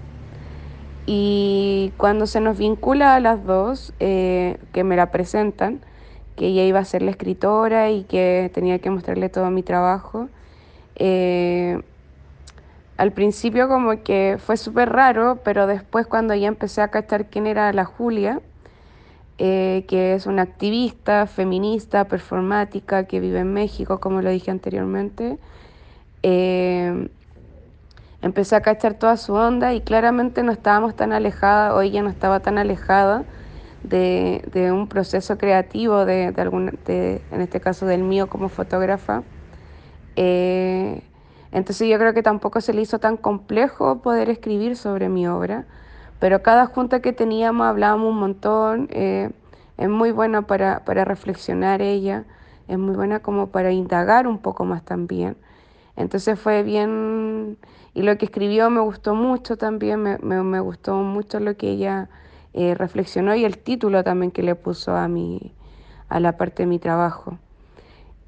y 1.07 1.93
cuando 1.97 2.27
se 2.27 2.41
nos 2.41 2.59
vincula 2.59 3.15
a 3.15 3.21
las 3.21 3.45
dos, 3.45 3.95
eh, 4.01 4.59
que 4.73 4.85
me 4.85 4.97
la 4.97 5.11
presentan, 5.11 5.81
que 6.37 6.49
ella 6.49 6.65
iba 6.65 6.81
a 6.81 6.85
ser 6.85 7.03
la 7.03 7.13
escritora 7.13 7.91
y 7.91 8.05
que 8.05 8.51
tenía 8.53 8.81
que 8.81 8.91
mostrarle 8.91 9.29
todo 9.29 9.51
mi 9.51 9.63
trabajo, 9.63 10.29
eh, 10.97 11.81
al 12.97 13.13
principio 13.13 13.69
como 13.69 14.03
que 14.03 14.37
fue 14.45 14.57
súper 14.57 14.91
raro, 14.91 15.39
pero 15.45 15.69
después 15.69 16.07
cuando 16.09 16.35
ya 16.35 16.49
empecé 16.49 16.83
a 16.83 16.89
cachar 16.89 17.27
quién 17.27 17.47
era 17.47 17.73
la 17.73 17.85
Julia, 17.85 18.41
eh, 19.39 19.85
que 19.87 20.15
es 20.15 20.27
una 20.27 20.43
activista 20.43 21.27
feminista, 21.27 22.07
performática, 22.09 23.05
que 23.05 23.21
vive 23.21 23.39
en 23.41 23.53
México, 23.53 24.01
como 24.01 24.21
lo 24.21 24.31
dije 24.31 24.51
anteriormente. 24.51 25.39
Eh, 26.25 27.09
empecé 28.21 28.57
a 28.57 28.61
cachar 28.63 28.95
toda 28.95 29.17
su 29.17 29.35
onda 29.35 29.75
y 29.75 29.81
claramente 29.81 30.43
no 30.43 30.51
estábamos 30.51 30.97
tan 30.97 31.13
alejadas, 31.13 31.73
o 31.73 31.83
ella 31.83 32.03
no 32.03 32.11
estaba 32.11 32.41
tan 32.41 32.59
alejada 32.59 33.25
de, 33.85 34.43
de 34.53 34.73
un 34.73 34.89
proceso 34.89 35.39
creativo, 35.39 36.05
de, 36.05 36.33
de, 36.33 36.43
algún, 36.43 36.77
de, 36.85 37.23
en 37.31 37.41
este 37.41 37.61
caso 37.61 37.87
del 37.87 38.03
mío 38.03 38.27
como 38.29 38.49
fotógrafa. 38.49 39.23
Eh, 40.17 41.01
entonces 41.53 41.89
yo 41.89 41.97
creo 41.97 42.13
que 42.13 42.25
tampoco 42.25 42.61
se 42.61 42.75
le 42.75 42.83
hizo 42.83 42.99
tan 42.99 43.17
complejo 43.17 44.03
poder 44.03 44.31
escribir 44.31 44.77
sobre 44.77 45.09
mi 45.09 45.29
obra 45.29 45.65
pero 46.19 46.43
cada 46.43 46.67
junta 46.67 47.01
que 47.01 47.13
teníamos 47.13 47.67
hablábamos 47.67 48.11
un 48.11 48.19
montón, 48.19 48.89
eh, 48.91 49.31
es 49.77 49.89
muy 49.89 50.11
buena 50.11 50.43
para, 50.43 50.85
para 50.85 51.05
reflexionar 51.05 51.81
ella, 51.83 52.25
es 52.67 52.79
muy 52.79 52.97
buena 52.97 53.21
como 53.21 53.49
para 53.49 53.73
indagar 53.73 54.27
un 54.27 54.39
poco 54.39 54.65
más 54.65 54.85
también. 54.85 55.37
Entonces 55.97 56.39
fue 56.39 56.63
bien, 56.63 57.59
y 57.95 58.03
lo 58.03 58.17
que 58.19 58.27
escribió 58.27 58.71
me 58.71 58.81
gustó 58.81 59.15
mucho 59.15 59.57
también, 59.57 60.03
me, 60.03 60.19
me, 60.19 60.61
gustó 60.61 60.97
mucho 60.97 61.41
lo 61.41 61.57
que 61.57 61.71
ella 61.71 62.09
eh, 62.55 62.75
reflexionó 62.75 63.35
y 63.35 63.45
el 63.45 63.59
título 63.59 64.05
también 64.05 64.31
que 64.31 64.43
le 64.43 64.55
puso 64.55 64.97
a, 64.97 65.09
mi, 65.09 65.53
a 66.09 66.21
la 66.21 66.37
parte 66.37 66.65
de 66.65 66.67
mi 66.69 66.79
trabajo. 66.79 67.39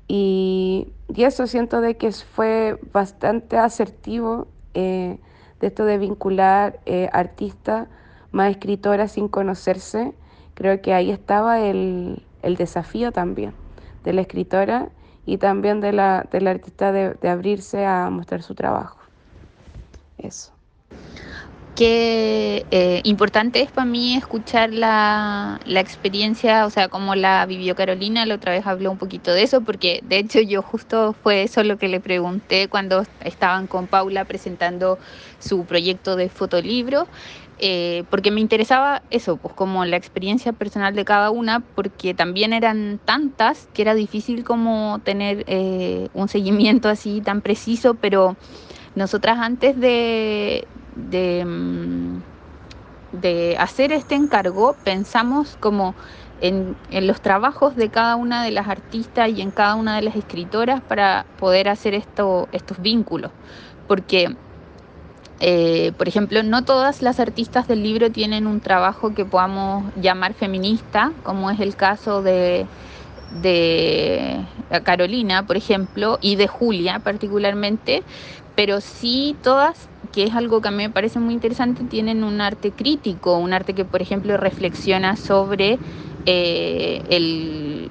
Y, 0.08 0.92
y 1.14 1.24
eso 1.24 1.46
siento 1.46 1.80
de 1.80 1.96
que 1.96 2.10
fue 2.10 2.80
bastante 2.92 3.56
asertivo. 3.58 4.48
Eh, 4.74 5.18
de 5.60 5.68
esto 5.68 5.84
de 5.84 5.98
vincular 5.98 6.80
eh, 6.86 7.08
artistas 7.12 7.88
más 8.32 8.50
escritoras 8.50 9.12
sin 9.12 9.28
conocerse, 9.28 10.12
creo 10.54 10.80
que 10.80 10.94
ahí 10.94 11.10
estaba 11.10 11.60
el, 11.60 12.22
el 12.42 12.56
desafío 12.56 13.12
también 13.12 13.52
de 14.04 14.12
la 14.12 14.22
escritora 14.22 14.88
y 15.26 15.38
también 15.38 15.80
de 15.80 15.92
la, 15.92 16.26
de 16.30 16.40
la 16.40 16.50
artista 16.50 16.92
de, 16.92 17.14
de 17.14 17.28
abrirse 17.28 17.84
a 17.84 18.08
mostrar 18.10 18.42
su 18.42 18.54
trabajo. 18.54 18.98
Eso 20.18 20.52
qué 21.80 22.66
eh, 22.72 23.00
importante 23.04 23.62
es 23.62 23.70
para 23.70 23.86
mí 23.86 24.14
escuchar 24.14 24.70
la, 24.70 25.58
la, 25.64 25.80
experiencia, 25.80 26.66
o 26.66 26.70
sea, 26.70 26.88
como 26.88 27.14
la 27.14 27.46
vivió 27.46 27.74
Carolina, 27.74 28.26
la 28.26 28.34
otra 28.34 28.52
vez 28.52 28.66
habló 28.66 28.90
un 28.90 28.98
poquito 28.98 29.32
de 29.32 29.44
eso, 29.44 29.62
porque 29.62 30.00
de 30.02 30.18
hecho 30.18 30.40
yo 30.42 30.60
justo 30.60 31.14
fue 31.14 31.44
eso 31.44 31.64
lo 31.64 31.78
que 31.78 31.88
le 31.88 31.98
pregunté 31.98 32.68
cuando 32.68 33.06
estaban 33.24 33.66
con 33.66 33.86
Paula 33.86 34.26
presentando 34.26 34.98
su 35.38 35.64
proyecto 35.64 36.16
de 36.16 36.28
fotolibro. 36.28 37.08
Eh, 37.62 38.04
porque 38.10 38.30
me 38.30 38.42
interesaba 38.42 39.02
eso, 39.10 39.38
pues 39.38 39.54
como 39.54 39.86
la 39.86 39.96
experiencia 39.96 40.52
personal 40.52 40.94
de 40.94 41.06
cada 41.06 41.30
una, 41.30 41.60
porque 41.60 42.12
también 42.12 42.52
eran 42.52 43.00
tantas 43.06 43.68
que 43.72 43.80
era 43.80 43.94
difícil 43.94 44.44
como 44.44 45.00
tener 45.02 45.44
eh, 45.46 46.08
un 46.12 46.28
seguimiento 46.28 46.90
así 46.90 47.22
tan 47.22 47.40
preciso, 47.40 47.94
pero 47.94 48.36
nosotras 48.94 49.38
antes 49.38 49.78
de, 49.78 50.66
de, 50.96 51.44
mm, 51.44 52.22
de 53.12 53.56
hacer 53.58 53.92
este 53.92 54.14
encargo 54.14 54.76
pensamos 54.84 55.56
como 55.60 55.94
en, 56.40 56.76
en, 56.90 57.06
los 57.06 57.20
trabajos 57.20 57.76
de 57.76 57.90
cada 57.90 58.16
una 58.16 58.42
de 58.44 58.50
las 58.50 58.68
artistas 58.68 59.28
y 59.28 59.42
en 59.42 59.50
cada 59.50 59.74
una 59.74 59.96
de 59.96 60.02
las 60.02 60.16
escritoras 60.16 60.80
para 60.80 61.26
poder 61.38 61.68
hacer 61.68 61.94
esto, 61.94 62.48
estos 62.52 62.80
vínculos. 62.80 63.30
Porque, 63.86 64.34
eh, 65.40 65.92
por 65.98 66.08
ejemplo, 66.08 66.42
no 66.42 66.64
todas 66.64 67.02
las 67.02 67.20
artistas 67.20 67.68
del 67.68 67.82
libro 67.82 68.10
tienen 68.10 68.46
un 68.46 68.60
trabajo 68.60 69.14
que 69.14 69.24
podamos 69.26 69.84
llamar 70.00 70.32
feminista, 70.32 71.12
como 71.24 71.50
es 71.50 71.60
el 71.60 71.76
caso 71.76 72.22
de, 72.22 72.66
de 73.42 74.40
Carolina, 74.82 75.46
por 75.46 75.56
ejemplo, 75.56 76.18
y 76.22 76.36
de 76.36 76.46
Julia 76.46 77.00
particularmente, 77.00 78.02
pero 78.54 78.80
sí 78.80 79.36
todas 79.42 79.89
que 80.12 80.24
es 80.24 80.34
algo 80.34 80.60
que 80.60 80.68
a 80.68 80.70
mí 80.70 80.78
me 80.78 80.90
parece 80.90 81.18
muy 81.20 81.34
interesante, 81.34 81.84
tienen 81.84 82.24
un 82.24 82.40
arte 82.40 82.72
crítico, 82.72 83.38
un 83.38 83.52
arte 83.52 83.74
que, 83.74 83.84
por 83.84 84.02
ejemplo, 84.02 84.36
reflexiona 84.36 85.16
sobre 85.16 85.78
eh, 86.26 87.88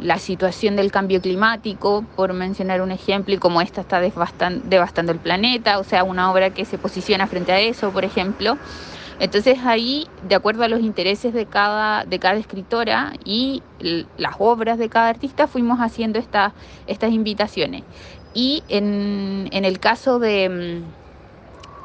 la 0.00 0.18
situación 0.18 0.76
del 0.76 0.92
cambio 0.92 1.20
climático, 1.20 2.04
por 2.14 2.32
mencionar 2.32 2.80
un 2.82 2.90
ejemplo, 2.92 3.34
y 3.34 3.38
cómo 3.38 3.60
esta 3.60 3.80
está 3.80 4.00
devastando, 4.00 5.12
el 5.12 5.18
planeta, 5.18 5.78
o 5.78 5.84
sea, 5.84 6.04
una 6.04 6.30
obra 6.30 6.50
que 6.50 6.64
se 6.64 6.78
posiciona 6.78 7.26
frente 7.26 7.52
a 7.52 7.60
eso, 7.60 7.92
por 7.92 8.04
ejemplo. 8.04 8.58
Entonces 9.20 9.58
ahí, 9.64 10.06
de 10.22 10.36
acuerdo 10.36 10.62
a 10.62 10.68
los 10.68 10.80
intereses 10.80 11.34
de 11.34 11.46
cada, 11.46 12.04
de 12.04 12.20
cada 12.20 12.36
escritora 12.36 13.14
y 13.24 13.62
las 14.16 14.36
obras 14.38 14.78
de 14.78 14.88
cada 14.88 15.08
artista, 15.08 15.48
fuimos 15.48 15.80
haciendo 15.80 16.20
esta, 16.20 16.54
estas 16.86 17.12
invitaciones. 17.12 17.82
Y 18.32 18.62
en, 18.68 19.48
en 19.50 19.64
el 19.64 19.80
caso 19.80 20.20
de 20.20 20.84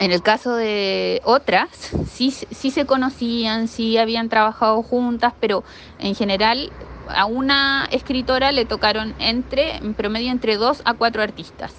en 0.04 0.12
el 0.12 0.22
caso 0.22 0.56
de 0.56 1.22
otras, 1.24 1.70
sí, 2.12 2.32
sí 2.32 2.72
se 2.72 2.86
conocían, 2.86 3.70
sí 3.70 3.98
habían 3.98 4.28
trabajado 4.28 4.84
juntas, 4.84 5.34
pero 5.39 5.63
en 5.98 6.13
general 6.13 6.72
a 7.08 7.26
una 7.26 7.88
escritora 7.89 8.52
le 8.52 8.66
tocaron 8.66 9.16
entre, 9.18 9.78
en 9.78 9.94
promedio, 9.94 10.30
entre 10.30 10.58
dos 10.58 10.82
a 10.84 10.94
cuatro 10.94 11.22
artistas. 11.22 11.72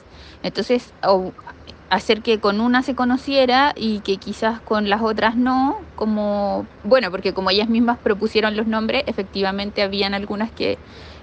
Entonces, 0.43 0.95
hacer 1.91 2.23
que 2.23 2.41
con 2.41 2.63
una 2.63 2.83
se 2.83 2.95
conociera 2.95 3.75
y 3.77 4.01
que 4.01 4.17
quizás 4.17 4.63
con 4.63 4.89
las 4.89 5.03
otras 5.03 5.37
no, 5.37 5.77
como, 5.95 6.67
bueno, 6.83 7.11
porque 7.11 7.35
como 7.35 7.51
ellas 7.51 7.69
mismas 7.69 7.99
propusieron 7.99 8.57
los 8.57 8.67
nombres, 8.67 9.05
efectivamente 9.07 9.83
habían 9.83 10.15
algunas 10.15 10.51
que, 10.51 10.79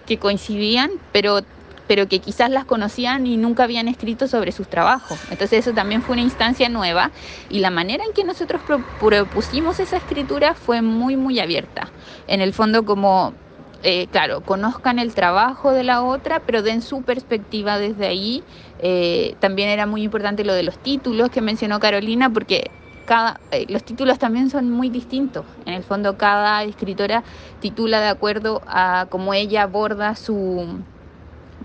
que 0.05 0.19
coincidían, 0.19 0.91
pero 1.11 1.41
pero 1.87 2.07
que 2.07 2.21
quizás 2.21 2.49
las 2.49 2.65
conocían 2.65 3.25
y 3.27 3.37
nunca 3.37 3.63
habían 3.63 3.87
escrito 3.87 4.27
sobre 4.27 4.51
sus 4.51 4.69
trabajos. 4.69 5.21
Entonces 5.29 5.59
eso 5.59 5.73
también 5.73 6.01
fue 6.01 6.13
una 6.13 6.21
instancia 6.23 6.69
nueva 6.69 7.11
y 7.49 7.59
la 7.59 7.69
manera 7.69 8.03
en 8.05 8.13
que 8.13 8.23
nosotros 8.23 8.61
propusimos 8.97 9.79
esa 9.79 9.97
escritura 9.97 10.55
fue 10.55 10.81
muy, 10.81 11.17
muy 11.17 11.39
abierta. 11.39 11.93
En 12.27 12.41
el 12.41 12.53
fondo 12.53 12.85
como, 12.85 13.35
eh, 13.83 14.07
claro, 14.09 14.41
conozcan 14.41 14.99
el 14.99 15.13
trabajo 15.15 15.71
de 15.73 15.83
la 15.83 16.03
otra, 16.03 16.41
pero 16.41 16.61
den 16.61 16.81
su 16.81 17.03
perspectiva 17.03 17.77
desde 17.79 18.07
ahí. 18.07 18.45
Eh, 18.79 19.35
también 19.39 19.69
era 19.69 19.85
muy 19.85 20.03
importante 20.03 20.43
lo 20.45 20.53
de 20.53 20.63
los 20.63 20.79
títulos 20.79 21.29
que 21.29 21.41
mencionó 21.41 21.79
Carolina, 21.79 22.29
porque 22.31 22.71
cada, 23.05 23.41
eh, 23.51 23.65
los 23.69 23.83
títulos 23.83 24.19
también 24.19 24.49
son 24.49 24.69
muy 24.69 24.89
distintos. 24.89 25.45
En 25.65 25.73
el 25.73 25.83
fondo, 25.83 26.17
cada 26.17 26.63
escritora 26.63 27.23
titula 27.59 27.99
de 28.01 28.07
acuerdo 28.09 28.61
a 28.67 29.07
cómo 29.09 29.33
ella 29.33 29.63
aborda 29.63 30.15
su, 30.15 30.85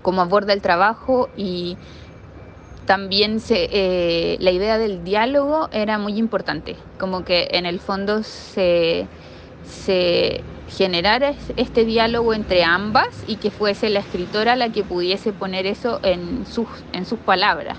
cómo 0.01 0.21
aborda 0.21 0.53
el 0.53 0.61
trabajo 0.61 1.29
y 1.37 1.77
también 2.85 3.41
eh, 3.49 4.37
la 4.39 4.51
idea 4.51 4.77
del 4.77 5.03
diálogo 5.03 5.69
era 5.71 5.97
muy 5.97 6.17
importante, 6.17 6.75
como 6.97 7.23
que 7.23 7.47
en 7.51 7.65
el 7.65 7.79
fondo 7.79 8.23
se, 8.23 9.07
generara 10.69 11.33
este 11.57 11.85
diálogo 11.85 12.33
entre 12.33 12.63
ambas 12.63 13.07
y 13.27 13.35
que 13.35 13.51
fuese 13.51 13.89
la 13.89 13.99
escritora 13.99 14.55
la 14.55 14.69
que 14.69 14.83
pudiese 14.83 15.33
poner 15.33 15.65
eso 15.65 15.99
en 16.03 16.45
sus 16.45 17.19
palabras 17.25 17.77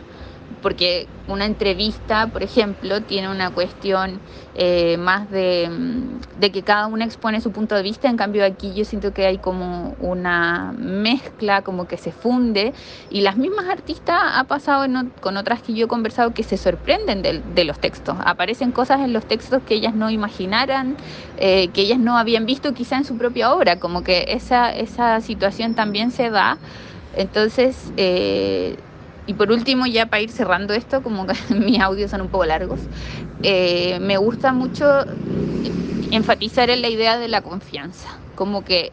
porque 0.62 1.06
una 1.28 1.44
entrevista, 1.44 2.28
por 2.28 2.42
ejemplo, 2.42 3.02
tiene 3.02 3.28
una 3.28 3.50
cuestión 3.50 4.20
eh, 4.54 4.96
más 4.96 5.30
de, 5.30 5.68
mm, 5.70 6.40
de, 6.40 6.50
que 6.50 6.62
cada 6.62 6.86
una 6.86 7.04
expone 7.04 7.40
su 7.40 7.52
punto 7.52 7.74
de 7.74 7.82
vista, 7.82 8.08
en 8.08 8.16
cambio 8.16 8.44
aquí 8.44 8.72
yo 8.74 8.84
siento 8.84 9.12
que 9.12 9.26
hay 9.26 9.38
como 9.38 9.94
una 10.00 10.72
mezcla, 10.76 11.62
como 11.62 11.86
que 11.86 11.96
se 11.96 12.12
funde, 12.12 12.72
y 13.10 13.20
las 13.20 13.36
mismas 13.36 13.68
artistas 13.68 14.18
ha 14.34 14.44
pasado 14.44 14.84
en, 14.84 15.10
con 15.20 15.36
otras 15.36 15.62
que 15.62 15.74
yo 15.74 15.84
he 15.84 15.88
conversado 15.88 16.32
que 16.32 16.42
se 16.42 16.56
sorprenden 16.56 17.22
de, 17.22 17.42
de, 17.54 17.64
los 17.64 17.78
textos, 17.78 18.16
aparecen 18.24 18.72
cosas 18.72 19.00
en 19.00 19.12
los 19.12 19.26
textos 19.26 19.62
que 19.62 19.74
ellas 19.74 19.94
no 19.94 20.10
imaginaran, 20.10 20.96
eh, 21.36 21.68
que 21.68 21.82
ellas 21.82 21.98
no 21.98 22.16
habían 22.16 22.46
visto 22.46 22.72
quizá 22.72 22.96
en 22.96 23.04
su 23.04 23.16
propia 23.18 23.52
obra, 23.52 23.78
como 23.78 24.02
que 24.02 24.24
esa, 24.28 24.72
esa 24.72 25.20
situación 25.20 25.74
también 25.74 26.10
se 26.10 26.30
da. 26.30 26.58
Entonces, 27.16 27.92
eh, 27.96 28.76
y 29.28 29.34
por 29.34 29.52
último, 29.52 29.84
ya 29.86 30.06
para 30.06 30.22
ir 30.22 30.32
cerrando 30.32 30.72
esto, 30.72 31.02
como 31.02 31.26
mis 31.54 31.80
audios 31.80 32.10
son 32.10 32.22
un 32.22 32.28
poco 32.28 32.46
largos, 32.46 32.80
eh, 33.42 33.98
me 34.00 34.16
gusta 34.16 34.54
mucho 34.54 35.04
enfatizar 36.10 36.70
en 36.70 36.80
la 36.80 36.88
idea 36.88 37.18
de 37.18 37.28
la 37.28 37.42
confianza, 37.42 38.08
como 38.36 38.64
que 38.64 38.90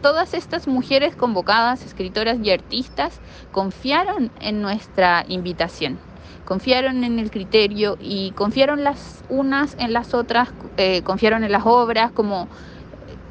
todas 0.00 0.32
estas 0.32 0.66
mujeres 0.66 1.14
convocadas, 1.14 1.84
escritoras 1.84 2.38
y 2.42 2.50
artistas, 2.50 3.20
confiaron 3.52 4.30
en 4.40 4.62
nuestra 4.62 5.26
invitación, 5.28 5.98
confiaron 6.46 7.04
en 7.04 7.18
el 7.18 7.30
criterio 7.30 7.98
y 8.00 8.30
confiaron 8.30 8.84
las 8.84 9.22
unas 9.28 9.76
en 9.78 9.92
las 9.92 10.14
otras, 10.14 10.48
eh, 10.78 11.02
confiaron 11.02 11.44
en 11.44 11.52
las 11.52 11.66
obras, 11.66 12.10
como 12.10 12.48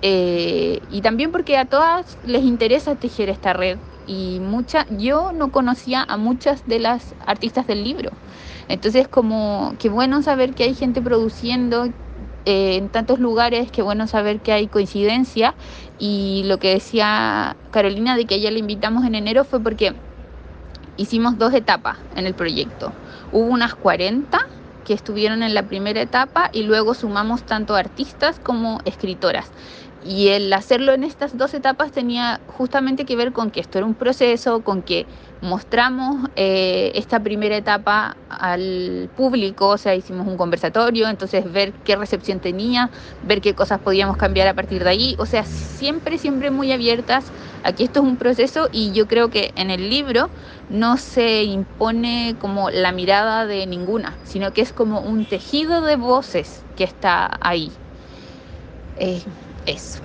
eh, 0.04 0.82
y 0.92 1.02
también 1.02 1.32
porque 1.32 1.58
a 1.58 1.66
todas 1.66 2.20
les 2.24 2.44
interesa 2.44 2.96
tejer 2.96 3.30
esta 3.30 3.54
red 3.54 3.80
y 4.08 4.40
mucha, 4.40 4.86
yo 4.90 5.32
no 5.34 5.52
conocía 5.52 6.04
a 6.08 6.18
muchas 6.18 6.66
de 6.68 6.80
las 6.80 7.16
artistas 7.26 7.68
del 7.68 7.84
libro. 7.84 8.12
Entonces, 8.70 9.08
como 9.08 9.74
qué 9.80 9.90
bueno 9.90 10.22
saber 10.22 10.54
que 10.54 10.64
hay 10.64 10.74
gente 10.74 11.02
produciendo 11.02 11.86
eh, 12.46 12.76
en 12.76 12.90
tantos 12.90 13.20
lugares, 13.20 13.72
qué 13.72 13.82
bueno 13.82 14.08
saber 14.08 14.40
que 14.40 14.52
hay 14.52 14.68
coincidencia. 14.68 15.54
Y 16.00 16.44
lo 16.46 16.58
que 16.58 16.70
decía 16.70 17.56
Carolina 17.72 18.16
de 18.16 18.26
que 18.26 18.36
ella 18.36 18.52
le 18.52 18.60
invitamos 18.60 19.06
en 19.06 19.16
enero 19.16 19.44
fue 19.46 19.60
porque 19.62 19.94
hicimos 20.98 21.38
dos 21.38 21.54
etapas 21.54 21.98
en 22.16 22.26
el 22.26 22.34
proyecto. 22.34 22.92
Hubo 23.32 23.46
unas 23.46 23.76
40 23.76 24.40
que 24.84 24.94
estuvieron 24.94 25.44
en 25.44 25.54
la 25.54 25.64
primera 25.68 26.02
etapa 26.02 26.50
y 26.52 26.64
luego 26.64 26.94
sumamos 26.94 27.44
tanto 27.44 27.76
artistas 27.76 28.40
como 28.40 28.80
escritoras. 28.86 29.52
Y 30.06 30.30
el 30.30 30.52
hacerlo 30.52 30.94
en 30.94 31.04
estas 31.04 31.38
dos 31.38 31.54
etapas 31.54 31.92
tenía 31.92 32.42
justamente 32.46 33.06
que 33.06 33.16
ver 33.16 33.32
con 33.32 33.52
que 33.52 33.62
esto 33.62 33.78
era 33.78 33.88
un 33.88 33.96
proceso, 33.96 34.62
con 34.62 34.84
que 34.84 35.08
mostramos 35.44 36.30
eh, 36.38 36.92
esta 36.96 37.20
primera 37.20 37.58
etapa 37.58 38.16
al 38.30 39.10
público, 39.16 39.68
o 39.68 39.78
sea, 39.78 39.94
hicimos 39.94 40.26
un 40.26 40.38
conversatorio, 40.38 41.10
entonces 41.10 41.52
ver 41.52 41.74
qué 41.84 41.96
recepción 41.98 42.40
tenía, 42.40 42.90
ver 43.22 43.42
qué 43.42 43.54
cosas 43.54 43.80
podíamos 43.82 44.18
cambiar 44.18 44.48
a 44.48 44.54
partir 44.54 44.84
de 44.84 44.90
ahí, 44.90 45.16
o 45.20 45.26
sea, 45.26 45.44
siempre, 45.44 46.18
siempre 46.18 46.50
muy 46.50 46.72
abiertas. 46.72 47.34
Aquí 47.62 47.84
esto 47.84 48.00
es 48.00 48.06
un 48.06 48.18
proceso 48.18 48.70
y 48.72 48.94
yo 48.94 49.08
creo 49.08 49.30
que 49.30 49.52
en 49.56 49.70
el 49.70 49.90
libro 49.90 50.30
no 50.70 50.98
se 50.98 51.44
impone 51.44 52.36
como 52.40 52.70
la 52.70 52.92
mirada 52.94 53.46
de 53.46 53.68
ninguna, 53.68 54.18
sino 54.24 54.54
que 54.54 54.62
es 54.62 54.72
como 54.72 55.02
un 55.02 55.26
tejido 55.26 55.82
de 55.82 55.98
voces 55.98 56.66
que 56.76 56.86
está 56.86 57.38
ahí. 57.42 57.72
Eh, 58.96 59.24
eso. 59.66 60.00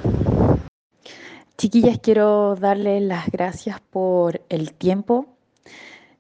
Chiquillas, 1.59 1.99
quiero 1.99 2.55
darles 2.55 3.03
las 3.03 3.33
gracias 3.33 3.81
por 3.81 4.43
el 4.49 4.73
tiempo, 4.75 5.27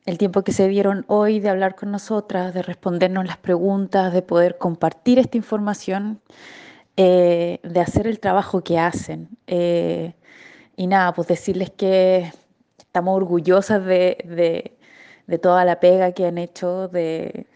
el 0.04 0.18
tiempo 0.18 0.42
que 0.42 0.50
se 0.50 0.66
dieron 0.66 1.04
hoy 1.06 1.38
de 1.38 1.48
hablar 1.48 1.76
con 1.76 1.92
nosotras, 1.92 2.52
de 2.52 2.60
respondernos 2.60 3.24
las 3.24 3.36
preguntas, 3.36 4.12
de 4.12 4.22
poder 4.22 4.58
compartir 4.58 5.20
esta 5.20 5.36
información, 5.36 6.20
eh, 6.96 7.60
de 7.62 7.80
hacer 7.80 8.08
el 8.08 8.18
trabajo 8.18 8.64
que 8.64 8.80
hacen. 8.80 9.28
Eh, 9.46 10.14
y 10.76 10.88
nada, 10.88 11.14
pues 11.14 11.28
decirles 11.28 11.70
que 11.70 12.32
estamos 12.76 13.16
orgullosas 13.16 13.84
de, 13.84 14.76
toda 15.40 15.64
la 15.64 15.78
pega 15.78 16.10
que 16.10 16.26
han 16.26 16.38
hecho 16.38 16.88
de, 16.88 17.46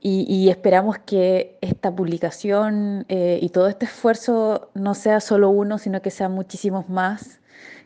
y, 0.00 0.48
esperamos 0.50 0.98
que 0.98 1.58
esta 1.60 1.94
publicación 1.94 3.04
eh, 3.08 3.38
y 3.42 3.48
todo 3.48 3.68
este 3.68 3.86
esfuerzo 3.86 4.70
no 4.74 4.94
sea 4.94 5.20
solo 5.20 5.50
uno, 5.50 5.78
sino 5.78 6.00
que 6.00 6.10
sean 6.10 6.32
muchísimos 6.32 6.88
más, 6.88 7.40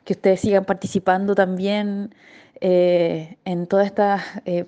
que 0.04 0.12
ustedes 0.14 0.40
sigan 0.40 0.64
participando 0.64 1.34
también 1.34 2.14
eh, 2.60 3.38
en 3.44 3.66
todas 3.66 3.86
estas 3.86 4.22
eh, 4.44 4.66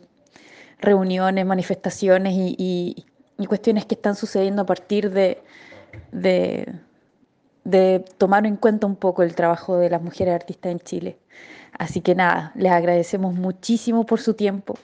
reuniones, 0.78 1.44
manifestaciones 1.44 2.34
y, 2.34 3.06
cuestiones 3.48 3.84
que 3.86 3.96
están 3.96 4.14
sucediendo 4.14 4.62
a 4.62 4.66
partir 4.66 5.10
de, 5.10 5.42
de 6.12 8.04
tomar 8.16 8.46
en 8.46 8.56
cuenta 8.56 8.86
un 8.86 8.94
poco 8.94 9.24
el 9.24 9.34
trabajo 9.34 9.78
de 9.78 9.90
las 9.90 10.00
mujeres 10.00 10.32
artistas 10.32 10.70
en 10.70 10.78
Chile. 10.78 11.18
Así 11.76 12.00
que 12.02 12.14
nada, 12.14 12.52
les 12.54 12.70
agradecemos 12.70 13.34
muchísimo 13.34 14.06
por 14.06 14.20
su 14.20 14.34
tiempo 14.34 14.76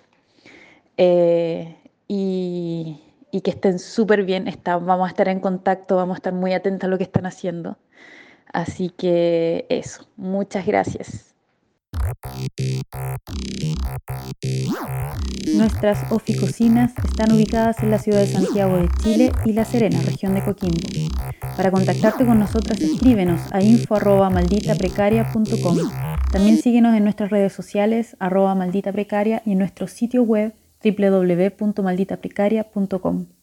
y, 2.08 3.00
que 3.44 3.50
estén 3.50 3.78
súper 3.78 4.24
bien. 4.24 4.46
vamos 4.64 5.06
a 5.06 5.10
estar 5.10 5.28
en 5.28 5.40
contacto, 5.40 5.96
vamos 5.96 6.16
a 6.16 6.18
estar 6.18 6.32
muy 6.32 6.54
atentos 6.54 6.86
a 6.86 6.90
lo 6.90 6.98
que 6.98 7.04
están 7.04 7.26
haciendo. 7.26 7.78
Así 8.52 8.90
que 8.90 9.66
eso, 9.68 10.08
muchas 10.16 10.66
gracias. 10.66 11.34
Nuestras 15.54 16.10
oficocinas 16.10 16.92
están 17.04 17.32
ubicadas 17.32 17.80
en 17.82 17.90
la 17.90 17.98
ciudad 17.98 18.20
de 18.20 18.26
Santiago 18.26 18.78
de 18.78 18.88
Chile 19.02 19.32
y 19.44 19.52
La 19.52 19.64
Serena, 19.64 20.00
región 20.02 20.34
de 20.34 20.42
Coquimbo. 20.42 20.88
Para 21.56 21.70
contactarte 21.70 22.24
con 22.24 22.38
nosotras, 22.38 22.80
escríbenos 22.80 23.52
a 23.52 23.60
info.malditaprecaria.com. 23.62 25.78
También 26.30 26.58
síguenos 26.58 26.94
en 26.94 27.04
nuestras 27.04 27.30
redes 27.30 27.52
sociales, 27.52 28.16
arroba 28.18 28.54
maldita 28.54 28.92
precaria, 28.92 29.42
y 29.44 29.52
en 29.52 29.58
nuestro 29.58 29.88
sitio 29.88 30.22
web 30.22 30.54
www.malditaprecaria.com. 30.82 33.37